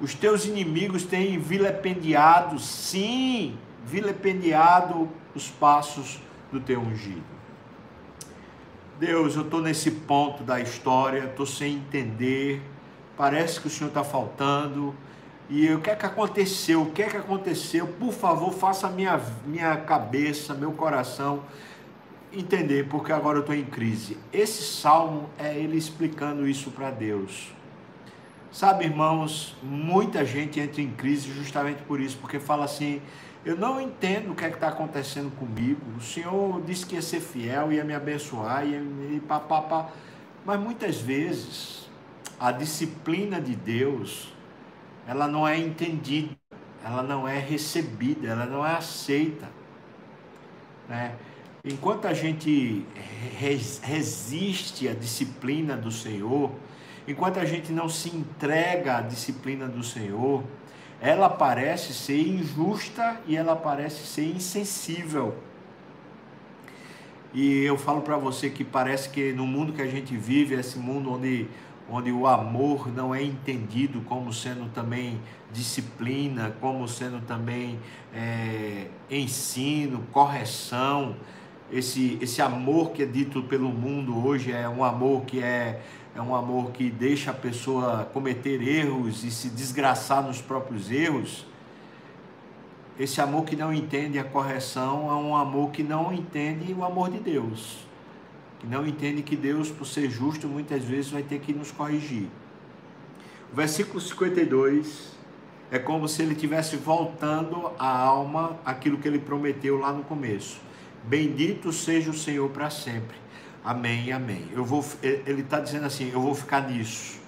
os 0.00 0.14
teus 0.14 0.46
inimigos 0.46 1.04
têm 1.04 1.38
vilipendiado, 1.38 2.58
sim, 2.58 3.56
vilipendiado 3.84 5.08
os 5.32 5.48
passos 5.48 6.18
do 6.50 6.58
teu 6.58 6.80
ungido. 6.80 7.22
Deus, 8.98 9.36
eu 9.36 9.42
estou 9.42 9.60
nesse 9.60 9.90
ponto 9.90 10.42
da 10.42 10.60
história, 10.60 11.24
estou 11.24 11.46
sem 11.46 11.74
entender, 11.74 12.62
parece 13.16 13.60
que 13.60 13.66
o 13.68 13.70
Senhor 13.70 13.88
está 13.88 14.02
faltando. 14.02 14.94
E 15.48 15.70
o 15.70 15.80
que 15.80 15.90
é 15.90 15.94
que 15.94 16.06
aconteceu? 16.06 16.82
O 16.82 16.90
que 16.90 17.02
é 17.02 17.08
que 17.08 17.16
aconteceu? 17.16 17.86
Por 17.86 18.12
favor, 18.12 18.52
faça 18.52 18.88
minha, 18.88 19.20
minha 19.46 19.76
cabeça, 19.76 20.54
meu 20.54 20.72
coração 20.72 21.44
entender, 22.32 22.88
porque 22.88 23.12
agora 23.12 23.38
eu 23.38 23.40
estou 23.40 23.54
em 23.54 23.64
crise. 23.64 24.16
Esse 24.32 24.62
salmo 24.62 25.28
é 25.38 25.56
ele 25.56 25.76
explicando 25.76 26.48
isso 26.48 26.70
para 26.70 26.90
Deus. 26.90 27.52
Sabe, 28.50 28.84
irmãos, 28.84 29.56
muita 29.62 30.24
gente 30.24 30.60
entra 30.60 30.82
em 30.82 30.90
crise 30.90 31.32
justamente 31.32 31.82
por 31.82 32.00
isso, 32.00 32.18
porque 32.18 32.38
fala 32.38 32.64
assim: 32.64 33.00
eu 33.44 33.56
não 33.56 33.80
entendo 33.80 34.32
o 34.32 34.34
que 34.34 34.44
é 34.44 34.48
que 34.48 34.56
está 34.56 34.68
acontecendo 34.68 35.34
comigo. 35.36 35.80
O 35.96 36.00
Senhor 36.00 36.60
disse 36.62 36.86
que 36.86 36.94
ia 36.94 37.02
ser 37.02 37.20
fiel, 37.20 37.72
ia 37.72 37.82
me 37.82 37.94
abençoar, 37.94 38.66
ia 38.66 38.80
me 38.80 39.18
papapá. 39.20 39.90
Mas 40.44 40.60
muitas 40.60 41.00
vezes 41.00 41.88
a 42.38 42.52
disciplina 42.52 43.40
de 43.40 43.56
Deus, 43.56 44.32
ela 45.06 45.26
não 45.26 45.46
é 45.46 45.58
entendida, 45.58 46.36
ela 46.84 47.02
não 47.02 47.26
é 47.26 47.38
recebida, 47.38 48.28
ela 48.28 48.46
não 48.46 48.66
é 48.66 48.74
aceita. 48.74 49.48
Né? 50.88 51.14
Enquanto 51.64 52.06
a 52.06 52.12
gente 52.12 52.84
resiste 53.80 54.88
à 54.88 54.94
disciplina 54.94 55.76
do 55.76 55.92
Senhor, 55.92 56.50
enquanto 57.06 57.38
a 57.38 57.44
gente 57.44 57.70
não 57.70 57.88
se 57.88 58.08
entrega 58.08 58.96
à 58.96 59.00
disciplina 59.00 59.68
do 59.68 59.80
Senhor, 59.84 60.42
ela 61.00 61.28
parece 61.28 61.94
ser 61.94 62.18
injusta 62.18 63.20
e 63.28 63.36
ela 63.36 63.54
parece 63.54 64.04
ser 64.04 64.24
insensível. 64.24 65.36
E 67.32 67.62
eu 67.62 67.78
falo 67.78 68.00
para 68.00 68.16
você 68.16 68.50
que 68.50 68.64
parece 68.64 69.08
que 69.10 69.32
no 69.32 69.46
mundo 69.46 69.72
que 69.72 69.82
a 69.82 69.88
gente 69.88 70.16
vive, 70.16 70.56
esse 70.56 70.80
mundo 70.80 71.12
onde, 71.12 71.46
onde 71.88 72.10
o 72.10 72.26
amor 72.26 72.92
não 72.92 73.14
é 73.14 73.22
entendido 73.22 74.00
como 74.00 74.32
sendo 74.32 74.68
também 74.70 75.20
disciplina, 75.52 76.56
como 76.60 76.88
sendo 76.88 77.24
também 77.24 77.78
é, 78.12 78.88
ensino, 79.08 80.04
correção, 80.10 81.14
esse, 81.72 82.18
esse 82.20 82.42
amor 82.42 82.90
que 82.90 83.02
é 83.02 83.06
dito 83.06 83.42
pelo 83.42 83.68
mundo 83.68 84.26
hoje 84.26 84.52
é 84.52 84.68
um 84.68 84.84
amor 84.84 85.24
que 85.24 85.42
é 85.42 85.80
é 86.14 86.20
um 86.20 86.34
amor 86.34 86.72
que 86.72 86.90
deixa 86.90 87.30
a 87.30 87.34
pessoa 87.34 88.04
cometer 88.12 88.60
erros 88.62 89.24
e 89.24 89.30
se 89.30 89.48
desgraçar 89.48 90.22
nos 90.22 90.42
próprios 90.42 90.90
erros. 90.90 91.46
Esse 93.00 93.18
amor 93.18 93.44
que 93.44 93.56
não 93.56 93.72
entende 93.72 94.18
a 94.18 94.24
correção 94.24 95.08
é 95.10 95.14
um 95.14 95.34
amor 95.34 95.70
que 95.70 95.82
não 95.82 96.12
entende 96.12 96.74
o 96.74 96.84
amor 96.84 97.10
de 97.10 97.18
Deus. 97.18 97.86
Que 98.58 98.66
não 98.66 98.86
entende 98.86 99.22
que 99.22 99.34
Deus, 99.34 99.70
por 99.70 99.86
ser 99.86 100.10
justo, 100.10 100.46
muitas 100.46 100.84
vezes 100.84 101.10
vai 101.10 101.22
ter 101.22 101.40
que 101.40 101.54
nos 101.54 101.70
corrigir. 101.70 102.28
O 103.50 103.56
versículo 103.56 103.98
52 103.98 105.12
é 105.70 105.78
como 105.78 106.06
se 106.06 106.20
ele 106.20 106.34
estivesse 106.34 106.76
voltando 106.76 107.72
a 107.78 107.88
alma 107.88 108.58
aquilo 108.66 108.98
que 108.98 109.08
ele 109.08 109.18
prometeu 109.18 109.78
lá 109.78 109.94
no 109.94 110.04
começo. 110.04 110.60
Bendito 111.04 111.72
seja 111.72 112.10
o 112.10 112.14
Senhor 112.14 112.48
para 112.50 112.70
sempre. 112.70 113.16
Amém, 113.64 114.12
amém. 114.12 114.48
Eu 114.52 114.64
vou, 114.64 114.84
ele 115.02 115.42
está 115.42 115.60
dizendo 115.60 115.86
assim: 115.86 116.10
eu 116.12 116.20
vou 116.20 116.34
ficar 116.34 116.68
nisso. 116.68 117.20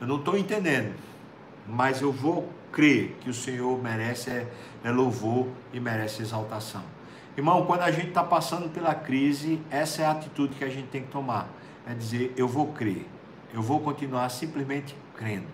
Eu 0.00 0.06
não 0.06 0.16
estou 0.16 0.36
entendendo, 0.36 0.94
mas 1.66 2.00
eu 2.00 2.12
vou 2.12 2.50
crer 2.72 3.16
que 3.20 3.30
o 3.30 3.34
Senhor 3.34 3.80
merece 3.82 4.30
é, 4.30 4.46
é 4.82 4.90
louvor 4.90 5.48
e 5.72 5.80
merece 5.80 6.22
exaltação. 6.22 6.82
Irmão, 7.36 7.64
quando 7.66 7.82
a 7.82 7.90
gente 7.90 8.08
está 8.08 8.22
passando 8.22 8.68
pela 8.68 8.94
crise, 8.94 9.60
essa 9.70 10.02
é 10.02 10.04
a 10.06 10.12
atitude 10.12 10.54
que 10.54 10.64
a 10.64 10.70
gente 10.70 10.88
tem 10.88 11.02
que 11.02 11.08
tomar: 11.08 11.48
é 11.86 11.94
dizer, 11.94 12.32
eu 12.36 12.48
vou 12.48 12.72
crer, 12.72 13.06
eu 13.52 13.62
vou 13.62 13.80
continuar 13.80 14.28
simplesmente 14.28 14.96
crendo. 15.16 15.46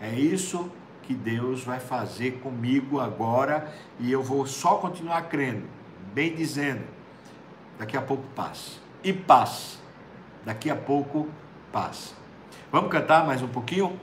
É 0.00 0.12
isso 0.14 0.70
que 1.02 1.14
Deus 1.14 1.62
vai 1.64 1.80
fazer 1.80 2.38
comigo 2.38 3.00
agora 3.00 3.72
e 3.98 4.10
eu 4.10 4.22
vou 4.22 4.46
só 4.46 4.76
continuar 4.76 5.22
crendo, 5.22 5.64
bem 6.14 6.34
dizendo, 6.34 6.82
daqui 7.80 7.96
a 7.96 8.02
pouco 8.02 8.22
passa 8.36 8.78
e 9.02 9.10
paz. 9.10 9.78
Daqui 10.44 10.70
a 10.70 10.76
pouco, 10.76 11.28
paz. 11.72 12.14
Vamos 12.70 12.90
cantar 12.90 13.26
mais 13.26 13.42
um 13.42 13.48
pouquinho? 13.48 13.98